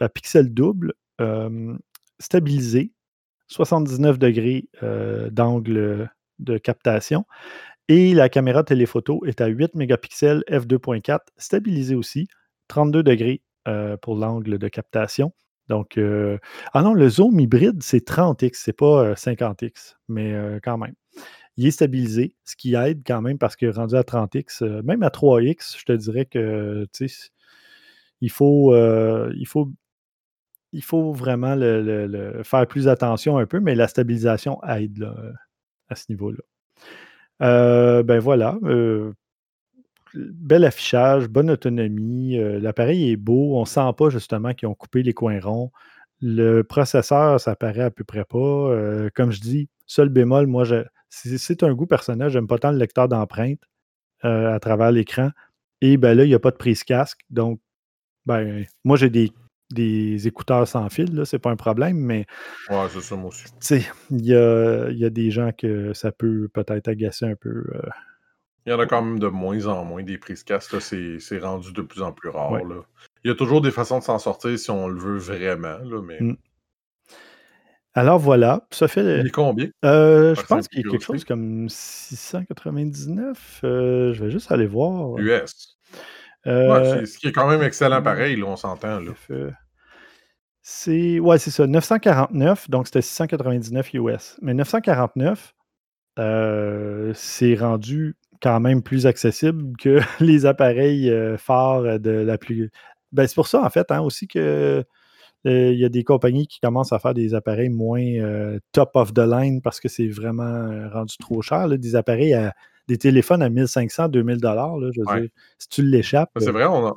[0.00, 0.92] à pixel double,
[2.18, 2.92] stabilisé,
[3.48, 4.68] 79 degrés
[5.30, 7.24] d'angle de captation.
[7.88, 12.28] Et la caméra téléphoto est à 8 mégapixels f2.4, stabilisé aussi,
[12.68, 13.42] 32 degrés
[14.02, 15.32] pour l'angle de captation.
[15.70, 15.98] Donc,
[16.72, 20.94] ah non, le zoom hybride, c'est 30x, c'est pas 50x, mais quand même.
[21.56, 25.10] Il est stabilisé, ce qui aide quand même parce que rendu à 30x, même à
[25.10, 26.86] 3x, je te dirais que
[28.20, 29.70] il faut, il faut
[30.72, 35.08] il faut vraiment le, faire plus attention un peu, mais la stabilisation aide
[35.88, 36.42] à ce niveau-là.
[38.02, 38.58] ben voilà,
[40.14, 42.38] bel affichage, bonne autonomie.
[42.38, 43.56] Euh, l'appareil est beau.
[43.56, 45.70] On ne sent pas justement qu'ils ont coupé les coins ronds.
[46.20, 48.38] Le processeur, ça paraît à peu près pas.
[48.38, 50.64] Euh, comme je dis, seul bémol, moi,
[51.08, 52.30] c'est un goût personnel.
[52.30, 53.62] J'aime pas tant le lecteur d'empreintes
[54.24, 55.30] euh, à travers l'écran.
[55.80, 57.20] Et ben là, il n'y a pas de prise casque.
[57.30, 57.60] Donc,
[58.26, 59.32] ben, moi, j'ai des,
[59.70, 62.26] des écouteurs sans fil, c'est pas un problème, mais.
[62.68, 63.44] Ouais, c'est ça, moi aussi.
[63.44, 67.34] Tu sais, il y a, y a, des gens que ça peut peut-être agacer un
[67.34, 67.64] peu.
[68.66, 70.80] Il y en a quand même de moins en moins des prises casques.
[70.80, 72.52] C'est rendu de plus en plus rare.
[72.52, 72.82] Là.
[73.24, 75.78] Il y a toujours des façons de s'en sortir si on le veut vraiment.
[75.78, 76.18] Là, mais...
[76.20, 76.36] Mmh.
[77.94, 79.20] Alors voilà, ça fait.
[79.20, 79.68] Il est combien?
[79.84, 83.60] euh, Je pense qu'il y a quelque chose comme 699.
[83.64, 85.18] Euh, je vais juste aller voir.
[85.18, 85.76] US.
[86.46, 89.00] Euh, ce qui est quand même excellent pareil, là, on s'entend.
[90.62, 94.36] C'est ouais, c'est ça, 949, donc c'était 699 US.
[94.40, 95.54] Mais 949,
[97.14, 102.70] c'est rendu quand même plus accessible que les appareils euh, phares de la plus.
[103.12, 104.84] Ben, c'est pour ça, en fait, hein, aussi que
[105.46, 108.90] euh, il y a des compagnies qui commencent à faire des appareils moins euh, top
[108.94, 111.68] of the line parce que c'est vraiment rendu trop cher.
[111.68, 112.54] des appareils à
[112.88, 114.78] des téléphones à 1500, 2000 dollars.
[114.92, 116.30] Je veux dire, si tu l'échappes.
[116.38, 116.96] C'est vrai, on a,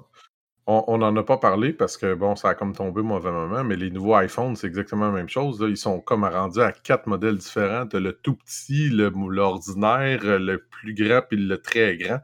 [0.66, 3.64] on n'en a pas parlé parce que, bon, ça a comme tombé au mauvais moment,
[3.64, 5.64] mais les nouveaux iPhones, c'est exactement la même chose.
[5.68, 7.86] Ils sont comme rendus à quatre modèles différents.
[7.92, 12.20] le tout petit, l'ordinaire, le, plus grand, puis le très grand.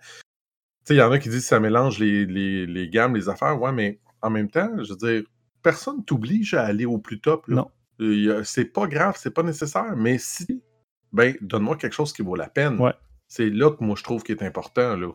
[0.90, 3.62] il y en a qui disent que ça mélange les, gammes, les affaires.
[3.62, 5.24] Ouais, mais en même temps, je veux dire,
[5.62, 7.46] personne t'oblige à aller au plus top.
[7.50, 7.70] Non.
[8.44, 10.64] C'est pas grave, c'est pas nécessaire, mais si,
[11.12, 12.80] ben, donne-moi quelque chose qui vaut la peine.
[12.80, 12.94] Ouais.
[13.28, 15.12] C'est là que moi, je trouve qu'il est important, là.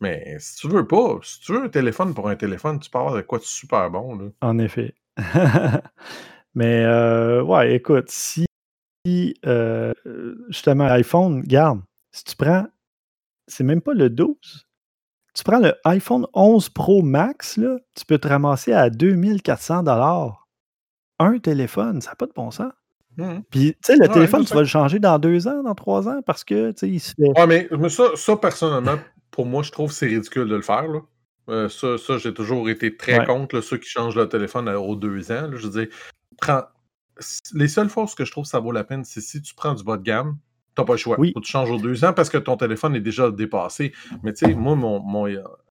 [0.00, 3.16] Mais si tu veux pas, si tu veux un téléphone pour un téléphone, tu parles
[3.16, 4.16] de quoi de super bon.
[4.16, 4.24] Là.
[4.40, 4.94] En effet.
[6.54, 8.46] Mais euh, ouais, écoute, si
[9.46, 9.92] euh,
[10.48, 11.80] justement iPhone, garde,
[12.12, 12.66] si tu prends,
[13.46, 14.36] c'est même pas le 12,
[15.34, 20.48] tu prends le iPhone 11 Pro Max, là, tu peux te ramasser à 2400 dollars.
[21.18, 22.72] Un téléphone, ça n'a pas de bon sens.
[23.16, 23.40] Mmh.
[23.50, 26.20] Puis, tu sais, le téléphone, tu vas le changer dans deux ans, dans trois ans,
[26.24, 27.38] parce que, tu sais, il se fait.
[27.38, 28.98] Ouais, mais, mais ça, ça, personnellement,
[29.32, 30.86] pour moi, je trouve que c'est ridicule de le faire.
[30.86, 31.00] Là.
[31.48, 35.32] Euh, ça, ça j'ai toujours été très contre ceux qui changent le téléphone aux deux
[35.32, 35.50] ans.
[35.52, 35.94] Je veux dire,
[36.40, 36.62] prends...
[37.54, 39.74] les seules fois que je trouve que ça vaut la peine, c'est si tu prends
[39.74, 40.38] du bas de gamme,
[40.74, 41.18] t'as pas le choix.
[41.18, 41.32] Oui.
[41.32, 43.92] Que tu changes aux deux ans parce que ton téléphone est déjà dépassé.
[44.22, 45.26] Mais tu sais, moi, mon,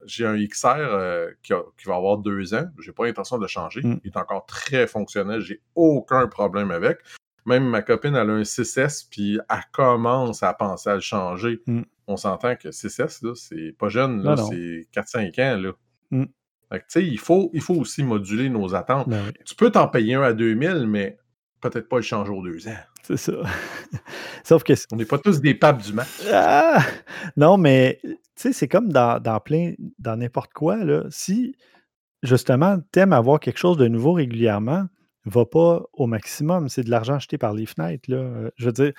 [0.05, 2.65] j'ai un XR euh, qui, va avoir deux ans.
[2.79, 3.81] J'ai pas l'intention de le changer.
[3.81, 3.99] Mm.
[4.03, 5.39] Il est encore très fonctionnel.
[5.39, 6.99] J'ai aucun problème avec.
[7.45, 11.61] Même ma copine, elle a un 6S, puis elle commence à penser à le changer.
[11.65, 11.81] Mm
[12.11, 15.57] on s'entend que 6S, là, c'est pas jeune, là, c'est 4-5 ans.
[15.61, 15.71] Là.
[16.11, 16.25] Mm.
[16.95, 19.09] il, faut, il faut aussi moduler nos attentes.
[19.09, 21.17] Ben tu peux t'en payer un à 2000, mais
[21.61, 22.77] peut-être pas le changer aux deux ans.
[23.03, 23.33] C'est ça.
[24.43, 24.73] Sauf que.
[24.91, 26.21] On n'est pas tous des papes du match.
[26.31, 26.83] Ah!
[27.37, 30.77] Non, mais tu sais, c'est comme dans, plein, dans n'importe quoi.
[30.77, 31.05] Là.
[31.09, 31.55] Si
[32.23, 34.85] justement, t'aimes avoir quelque chose de nouveau régulièrement,
[35.25, 36.69] va pas au maximum.
[36.69, 38.09] C'est de l'argent acheté par les fenêtres.
[38.09, 38.49] Là.
[38.55, 38.93] Je veux dire,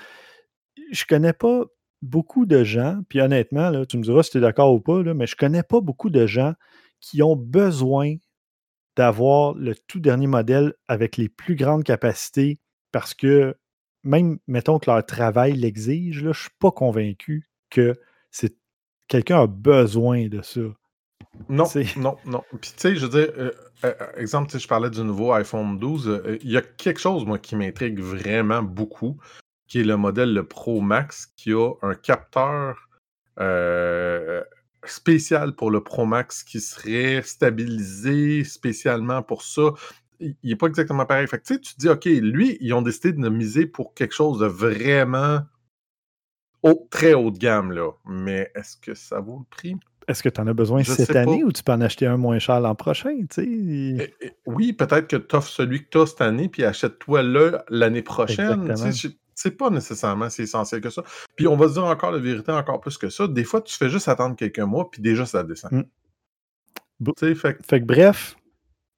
[0.91, 1.65] je connais pas
[2.01, 5.03] beaucoup de gens, puis honnêtement, là, tu me diras si tu es d'accord ou pas,
[5.03, 6.55] là, mais je connais pas beaucoup de gens
[7.01, 8.17] qui ont besoin
[8.97, 12.59] d'avoir le tout dernier modèle avec les plus grandes capacités
[12.91, 13.57] parce que
[14.05, 17.99] même, mettons que leur travail l'exige, je ne suis pas convaincu que
[18.31, 18.57] c'est
[19.09, 20.61] quelqu'un a besoin de ça.
[21.49, 21.65] Non,
[21.97, 22.43] non, non.
[22.61, 23.53] Puis tu sais, je veux dire, euh,
[23.85, 27.39] euh, exemple, je parlais du nouveau iPhone 12, euh, il y a quelque chose, moi,
[27.39, 29.19] qui m'intrigue vraiment beaucoup
[29.73, 32.91] qui est le modèle le Pro Max, qui a un capteur
[33.41, 34.45] euh,
[34.85, 39.73] spécial pour le Pro Max qui serait stabilisé spécialement pour ça.
[40.21, 41.27] Il n'est pas exactement pareil.
[41.27, 44.47] Fait tu te dis, OK, lui, ils ont décidé de miser pour quelque chose de
[44.47, 45.41] vraiment
[46.91, 47.93] très haut de gamme, là.
[48.05, 49.75] Mais est-ce que ça vaut le prix?
[50.09, 52.39] Est-ce que tu en as besoin cette année ou tu peux en acheter un moins
[52.39, 53.17] cher l'an prochain?
[53.39, 57.23] Eh, eh, oui, peut-être que tu offres celui que tu as cette année, puis achète-toi
[57.23, 58.75] le l'année prochaine.
[59.35, 61.03] C'est pas nécessairement si essentiel que ça.
[61.37, 63.27] Puis on va se dire encore la vérité encore plus que ça.
[63.27, 65.73] Des fois, tu fais juste attendre quelques mois, puis déjà, ça descend.
[65.73, 67.35] Mm.
[67.35, 67.35] Fait...
[67.35, 67.81] fait...
[67.81, 68.37] que bref,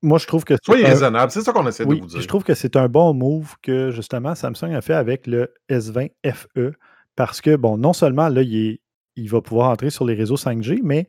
[0.03, 0.55] moi, je trouve que.
[0.63, 2.21] Soyez raisonnable, c'est ça qu'on essaie de vous dire.
[2.21, 6.11] Je trouve que c'est un bon move que justement Samsung a fait avec le S20
[6.33, 6.73] FE
[7.17, 8.79] parce que, bon, non seulement là, il,
[9.17, 11.09] va pouvoir entrer sur les réseaux 5G, mais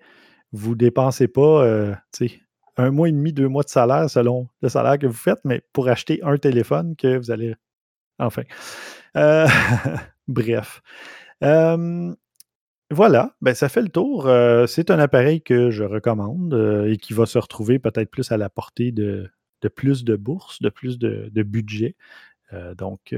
[0.52, 1.94] vous ne dépensez pas euh,
[2.78, 5.62] un mois et demi, deux mois de salaire selon le salaire que vous faites, mais
[5.74, 7.56] pour acheter un téléphone que vous allez.
[8.20, 8.44] Enfin.
[9.18, 9.48] Euh,
[10.28, 10.82] bref.
[12.92, 14.28] voilà, ben, ça fait le tour.
[14.28, 18.38] Euh, c'est un appareil que je recommande et qui va se retrouver peut-être plus à
[18.38, 19.32] la portée de,
[19.76, 21.96] plus de bourses, de plus de budget.
[22.54, 23.16] Euh, donc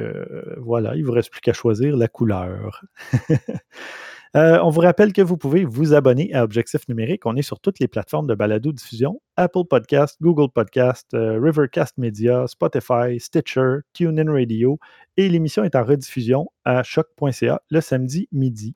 [0.57, 2.83] voilà, il ne vous reste plus qu'à choisir la couleur.
[4.35, 7.25] Euh, on vous rappelle que vous pouvez vous abonner à Objectif Numérique.
[7.25, 13.19] On est sur toutes les plateformes de balado-diffusion Apple Podcast, Google Podcast, Rivercast Media, Spotify,
[13.19, 14.79] Stitcher, TuneIn Radio.
[15.15, 18.75] Et l'émission est en rediffusion à choc.ca le samedi midi.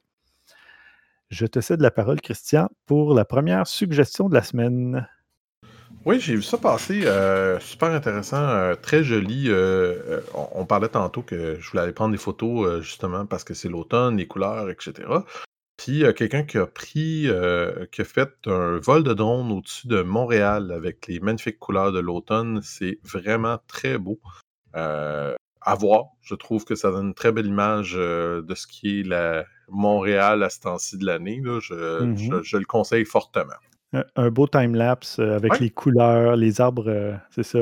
[1.32, 5.08] Je te cède la parole, Christian, pour la première suggestion de la semaine.
[6.04, 7.06] Oui, j'ai vu ça passer.
[7.06, 9.45] Euh, super intéressant, euh, très joli.
[9.49, 13.70] Euh, on, parlait tantôt que je voulais aller prendre des photos justement parce que c'est
[13.70, 15.08] l'automne, les couleurs, etc.
[15.78, 17.28] Puis quelqu'un qui a pris,
[17.91, 21.99] qui a fait un vol de drone au-dessus de Montréal avec les magnifiques couleurs de
[21.99, 22.62] l'automne.
[22.64, 24.20] C'est vraiment très beau
[24.74, 26.06] à voir.
[26.22, 30.41] Je trouve que ça donne une très belle image de ce qui est la Montréal
[30.41, 31.41] à ce temps-ci de l'année.
[31.41, 32.43] Mm-hmm.
[32.43, 33.54] je le conseille fortement
[33.94, 37.60] un, beau time-lapse euh, avec les couleurs, les arbres, euh, c'est ça.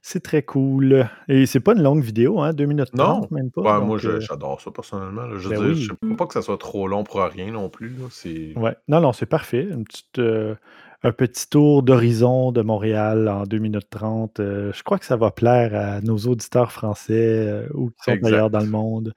[0.00, 1.08] C'est très cool.
[1.28, 3.80] Et c'est pas une longue vidéo, hein, 2 minutes 30, même pas.
[3.80, 5.22] moi, euh j'adore ça personnellement.
[5.36, 7.94] Je ne ben pas que ça soit trop long pour rien non plus.
[8.56, 8.76] Ouais.
[8.86, 9.68] Non, non, c'est parfait.
[9.70, 10.20] Une petite,
[11.02, 14.34] un petit tour d'horizon de Montréal en 2 minutes 30.
[14.38, 18.60] je crois que ça va plaire à nos auditeurs français ou qui sont d'ailleurs dans
[18.60, 19.12] le monde.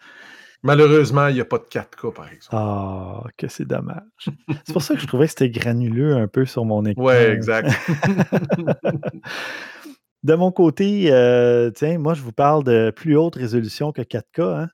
[0.63, 2.49] Malheureusement, il n'y a pas de 4K, par exemple.
[2.51, 4.03] Ah, que c'est dommage.
[4.65, 7.03] c'est pour ça que je trouvais que c'était granuleux un peu sur mon écran.
[7.03, 7.67] Ouais, exact.
[10.23, 14.41] de mon côté, euh, tiens, moi, je vous parle de plus haute résolution que 4K.
[14.41, 14.69] Hein.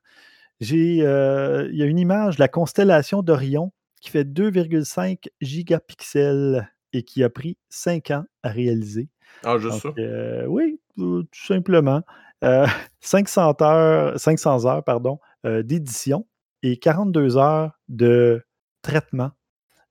[0.60, 3.72] J'ai, euh, il y a une image de la constellation d'Orion
[4.02, 9.08] qui fait 2,5 gigapixels et qui a pris 5 ans à réaliser.
[9.44, 9.90] Ah, juste ça?
[9.98, 12.02] Euh, oui, tout simplement.
[13.00, 16.28] 500 heures, 500 heures pardon, euh, d'édition
[16.64, 18.44] et 42 heures de
[18.82, 19.32] traitement.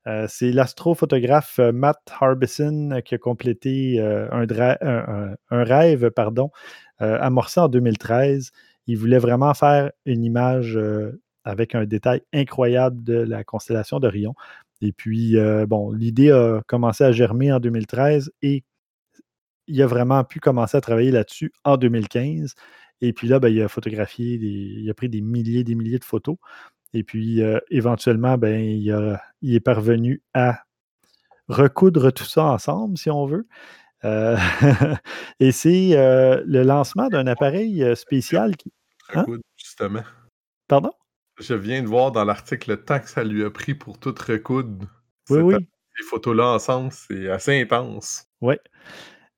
[0.07, 4.47] Euh, c'est l'astrophotographe euh, Matt Harbison qui a complété un,
[5.51, 6.51] rêve pardon,
[6.99, 8.51] amorcé en 2013.
[8.87, 10.79] Il voulait vraiment faire une image
[11.45, 14.35] avec un détail incroyable de la constellation d'Orion.
[14.81, 15.37] Et puis,
[15.67, 18.63] bon, l'idée a commencé à germer en 2013 et
[19.67, 22.55] il a vraiment pu commencer à travailler là-dessus en 2015.
[23.01, 26.05] Et puis là, ben, il a photographié, il a pris des milliers, des milliers de
[26.05, 26.37] photos.
[26.95, 30.61] Et puis, euh, éventuellement, ben, il, est parvenu à
[31.49, 33.47] recoudre tout ça ensemble, si on veut.
[34.05, 34.37] Euh,
[35.41, 38.73] et c'est euh, le lancement d'un appareil spécial qui.
[39.13, 39.23] Hein?
[39.23, 40.03] Recoudre, justement.
[40.69, 40.93] Pardon?
[41.39, 44.15] Je viens de voir dans l'article le temps que ça lui a pris pour tout
[44.27, 44.87] recoudre.
[45.29, 45.55] Oui, oui.
[45.99, 48.27] Ces photos-là ensemble, c'est assez intense.
[48.41, 48.55] Oui.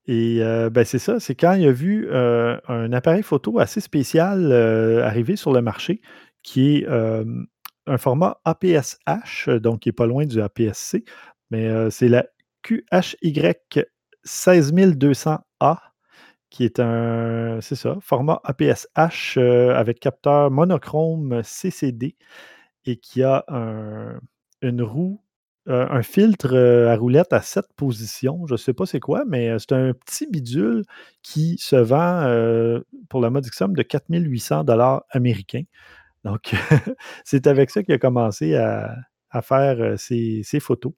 [0.08, 3.80] Et euh, ben, c'est ça, c'est quand il a vu euh, un appareil photo assez
[3.80, 6.00] spécial euh, arriver sur le marché,
[6.42, 11.04] qui est un format APS-H, donc qui n'est pas loin du APS-C,
[11.50, 12.26] mais c'est la
[12.62, 13.44] QHY
[14.24, 15.78] 16200A,
[16.48, 19.38] qui est un, c'est ça, format APS-H
[19.74, 22.16] avec capteur monochrome CCD
[22.86, 23.44] et qui a
[24.62, 25.20] une roue
[25.68, 28.46] euh, un filtre euh, à roulette à sept positions.
[28.46, 30.82] Je ne sais pas c'est quoi, mais euh, c'est un petit bidule
[31.22, 35.64] qui se vend pour la modique somme de 4800 dollars américains.
[36.24, 36.54] Donc,
[37.24, 38.96] c'est avec ça qu'il a commencé à,
[39.42, 40.92] faire ses, photos.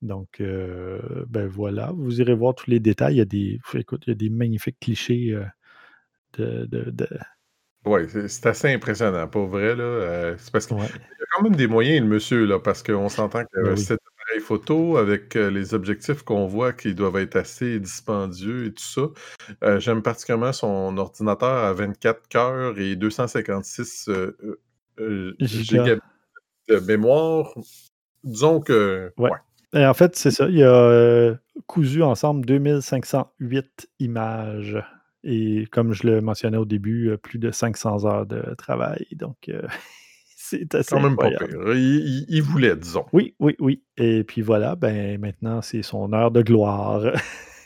[0.00, 3.14] Donc, ben voilà, vous irez voir tous les détails.
[3.14, 5.36] Il y a des, écoute, il y a des magnifiques clichés
[6.36, 6.92] de,
[7.84, 9.74] oui, c'est assez impressionnant, pour vrai.
[9.74, 10.36] Là.
[10.36, 10.76] c'est parce a
[11.38, 14.98] quand même des moyens, le monsieur, là, parce qu'on s'entend que ben cet appareil photos,
[14.98, 18.84] avec les objectifs qu'on voit qui doivent être assez dispendieux et tout
[19.62, 19.78] ça.
[19.78, 24.10] J'aime particulièrement son ordinateur à 24 cœurs et 256
[25.40, 25.96] giga
[26.68, 27.54] de mémoire.
[28.24, 29.12] Disons que.
[29.16, 29.30] Ouais.
[29.74, 30.48] Et en fait, c'est ça.
[30.48, 31.34] Il a
[31.66, 34.82] cousu ensemble 2508 images.
[35.24, 39.06] Et comme je le mentionnais au début, plus de 500 heures de travail.
[39.12, 39.50] Donc,
[40.50, 40.94] c'est assez.
[40.94, 41.46] Quand même pas pire.
[41.74, 43.04] Il, voulait, disons.
[43.12, 43.82] Oui, oui, oui.
[43.96, 47.12] Et puis voilà, ben maintenant, c'est son heure de gloire.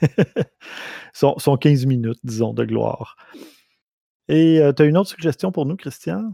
[1.12, 3.16] son, 15 minutes, disons, de gloire.
[4.28, 6.32] Et tu as une autre suggestion pour nous, Christian?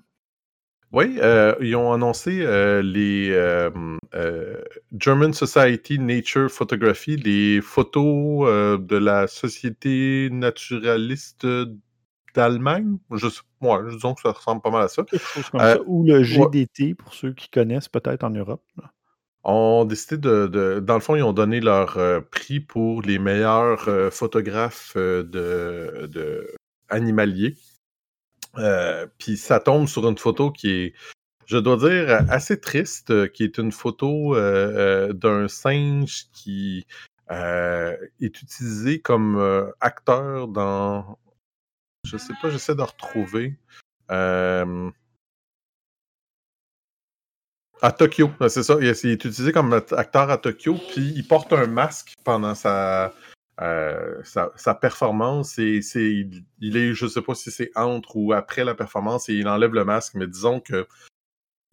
[0.91, 3.71] Oui, euh, ils ont annoncé euh, les euh,
[4.99, 11.47] German Society Nature Photography, les photos de la Société naturaliste
[12.39, 12.99] d'Allemagne.
[13.13, 15.05] Je sais, moi, disons que ça ressemble pas mal à ça.
[15.53, 15.79] Ça.
[15.87, 18.63] Ou le GDT, pour ceux qui connaissent peut-être en Europe.
[19.45, 21.99] ont décidé de, Dans le fond, ils ont donné leur
[22.31, 26.55] prix pour les meilleurs photographes de, de
[26.89, 27.57] animaliers.
[28.57, 30.95] Euh, puis ça tombe sur une photo qui est,
[31.47, 36.87] je dois dire, assez triste, euh, qui est une photo euh, d'un singe qui
[37.31, 41.19] est utilisé comme acteur dans.
[42.11, 43.55] Je sais pas, j'essaie de retrouver.
[44.09, 44.65] À
[47.93, 48.77] Tokyo, c'est ça.
[48.81, 53.13] Il est utilisé comme acteur à Tokyo, puis il porte un masque pendant sa,
[53.61, 56.27] euh, sa, performance, et c'est,
[56.61, 59.75] il est, je sais pas si c'est entre ou après la performance, et il enlève
[59.75, 60.87] le masque, mais disons que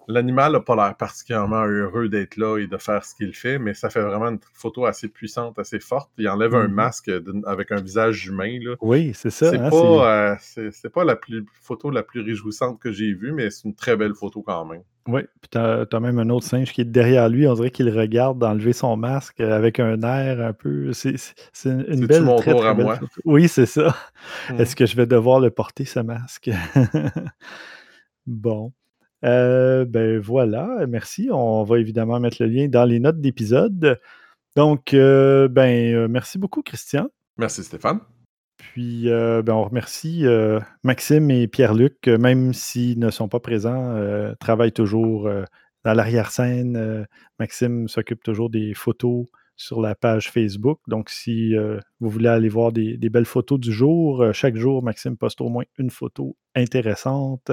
[0.08, 3.74] l'animal n'a pas l'air particulièrement heureux d'être là et de faire ce qu'il fait, mais
[3.74, 6.12] ça fait vraiment une photo assez puissante, assez forte.
[6.18, 7.12] Il enlève un mmh masque
[7.46, 8.60] avec un visage humain.
[8.62, 8.76] Là.
[8.82, 9.50] Oui, c'est ça.
[9.50, 13.50] C'est hein, pas, euh, pas la plus, photo la plus réjouissante que j'ai vue, mais
[13.50, 14.84] c'est une très belle photo quand même.
[15.08, 17.48] Oui, puis tu as, même un autre singe qui est derrière lui.
[17.48, 20.92] On dirait qu'il regarde enlever son masque avec un air un peu.
[20.94, 21.16] C'est
[21.66, 23.00] une belle, mon très, à moi?
[23.24, 23.96] Oui, c'est ça.
[24.50, 24.60] Mmh.
[24.60, 26.50] Est-ce que je vais devoir le porter, ce masque?
[28.26, 28.74] bon.
[29.26, 31.30] Euh, ben voilà, merci.
[31.32, 34.00] On va évidemment mettre le lien dans les notes d'épisode.
[34.56, 37.08] Donc, euh, ben, euh, merci beaucoup, Christian.
[37.38, 38.00] Merci, Stéphane.
[38.58, 40.26] Puis, ben, on remercie
[40.84, 43.96] Maxime et Pierre-Luc, même s'ils ne sont pas présents,
[44.40, 45.30] travaillent toujours
[45.84, 47.06] dans l'arrière-scène.
[47.38, 49.26] Maxime s'occupe toujours des photos
[49.58, 50.80] sur la page Facebook.
[50.88, 51.54] Donc, si
[52.00, 55.50] vous voulez aller voir des, des belles photos du jour, chaque jour, Maxime poste au
[55.50, 57.52] moins une photo intéressante.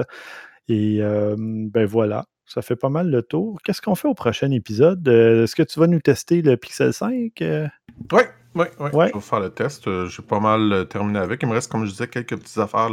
[0.67, 3.59] Et ben voilà, ça fait pas mal le tour.
[3.63, 5.07] Qu'est-ce qu'on fait au prochain épisode?
[5.07, 7.33] Est-ce que tu vas nous tester le Pixel 5?
[7.39, 7.69] Oui,
[8.11, 8.89] oui, oui.
[8.93, 9.09] Ouais.
[9.09, 10.07] Je vais faire le test.
[10.07, 11.43] J'ai pas mal terminé avec.
[11.43, 12.89] Il me reste, comme je disais, quelques petites affaires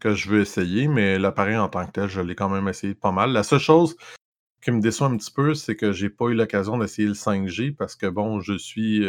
[0.00, 2.94] que je veux essayer, mais l'appareil en tant que tel, je l'ai quand même essayé
[2.94, 3.32] pas mal.
[3.32, 3.96] La seule chose
[4.62, 7.74] qui me déçoit un petit peu, c'est que j'ai pas eu l'occasion d'essayer le 5G
[7.76, 9.04] parce que bon, je suis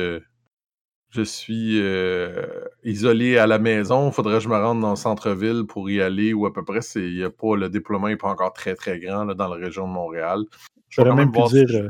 [1.10, 2.46] je suis euh,
[2.84, 6.02] isolé à la maison, il faudrait que je me rende dans le centre-ville pour y
[6.02, 8.76] aller, ou à peu près, c'est, y a pas, le déploiement n'est pas encore très
[8.76, 10.44] très grand là, dans la région de Montréal.
[10.90, 11.90] J'aurais même, pu dire,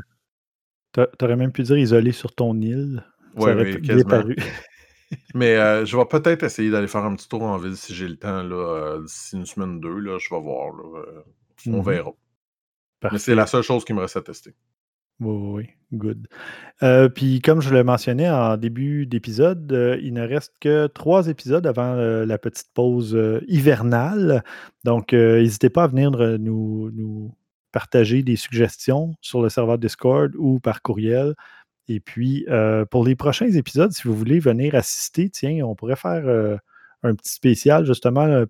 [0.98, 3.04] euh, même pu dire isolé sur ton île.
[3.36, 4.22] Oui, oui, quasiment.
[5.34, 8.08] Mais euh, je vais peut-être essayer d'aller faire un petit tour en ville si j'ai
[8.08, 10.72] le temps, là, d'ici une semaine ou deux, là, je vais voir.
[11.66, 12.12] on mmh verra.
[13.12, 14.54] Mais c'est la seule chose qui me reste à tester.
[15.20, 16.28] Oui, oui, good.
[16.82, 21.28] Euh, puis comme je le mentionnais en début d'épisode, euh, il ne reste que trois
[21.28, 24.42] épisodes avant euh, la petite pause hivernale.
[24.84, 27.34] Donc, n'hésitez pas à venir nous, nous,
[27.72, 31.34] partager des suggestions sur le serveur Discord ou par courriel.
[31.88, 32.46] Et puis,
[32.90, 36.24] pour les prochains épisodes, si vous voulez venir assister, tiens, on pourrait faire
[37.02, 38.44] un petit spécial, justement,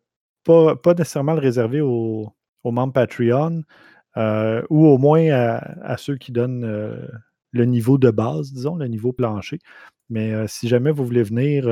[0.44, 2.32] pas, pas nécessairement le réserver aux,
[2.64, 3.62] aux membres Patreon,
[4.16, 7.06] euh, ou au moins à, ceux qui donnent euh,
[7.52, 9.58] le niveau de base, disons, le niveau plancher.
[10.08, 11.64] Mais euh, si jamais vous voulez venir,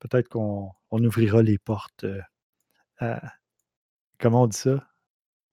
[0.00, 2.06] peut-être qu'on ouvrira les portes
[2.98, 3.20] à,
[4.18, 4.84] comment on dit ça?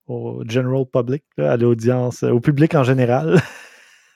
[0.06, 3.40] Au general public, à l'audience, au public en général.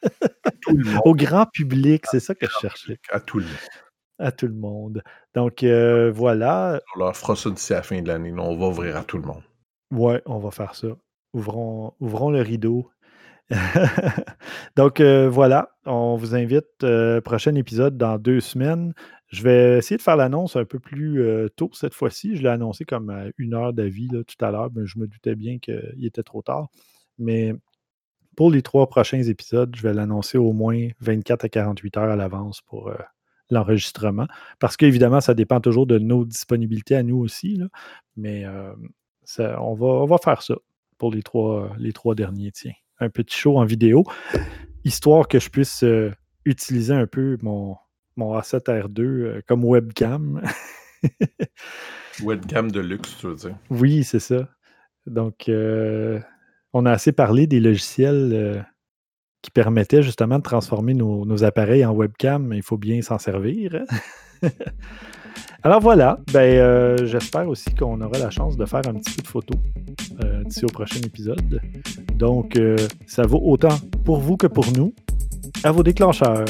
[1.04, 2.98] au grand public, c'est ça que je cherchais.
[3.10, 3.54] À tout le monde.
[4.18, 5.02] À tout le monde.
[5.34, 6.80] Donc voilà.
[6.96, 8.32] On leur fera ça d'ici la fin de l'année.
[8.32, 9.42] On va ouvrir à tout le monde.
[9.90, 10.88] Ouais, on va faire ça
[11.32, 12.90] ouvrons, ouvrons le rideau.
[14.76, 18.94] Donc euh, voilà, on vous invite, euh, prochain épisode dans deux semaines.
[19.28, 22.36] Je vais essayer de faire l'annonce un peu plus euh, tôt cette fois-ci.
[22.36, 25.34] Je l'ai annoncé comme à une heure d'avis tout à l'heure, mais je me doutais
[25.34, 26.68] bien qu'il était trop tard.
[27.18, 27.54] Mais
[28.36, 32.16] pour les trois prochains épisodes, je vais l'annoncer au moins 24 à 48 heures à
[32.16, 32.92] l'avance pour
[33.50, 34.26] l'enregistrement.
[34.58, 37.60] Parce qu'évidemment, ça dépend toujours de nos disponibilités à nous aussi.
[38.16, 38.46] mais
[39.38, 40.54] on, va, on va faire ça
[41.02, 42.74] pour les trois, les trois derniers, tiens.
[43.00, 44.04] Un petit show en vidéo.
[44.84, 45.84] histoire que je puisse
[46.44, 47.74] utiliser un peu mon,
[48.14, 50.40] mon A7R2 comme webcam.
[52.22, 53.58] webcam de luxe, tu veux dire.
[53.68, 54.48] Oui, c'est ça.
[55.06, 55.50] Donc,
[56.72, 58.64] on a assez parlé des logiciels
[59.42, 63.84] qui permettaient justement de transformer nos, appareils en webcam, mais il faut bien s'en servir.
[65.62, 69.22] Alors voilà, ben, euh, j'espère aussi qu'on aura la chance de faire un petit peu
[69.22, 69.56] de photos
[70.24, 71.60] euh, d'ici au prochain épisode.
[72.16, 72.76] Donc, euh,
[73.06, 74.92] ça vaut autant pour vous que pour nous.
[75.62, 76.44] À vos déclencheurs.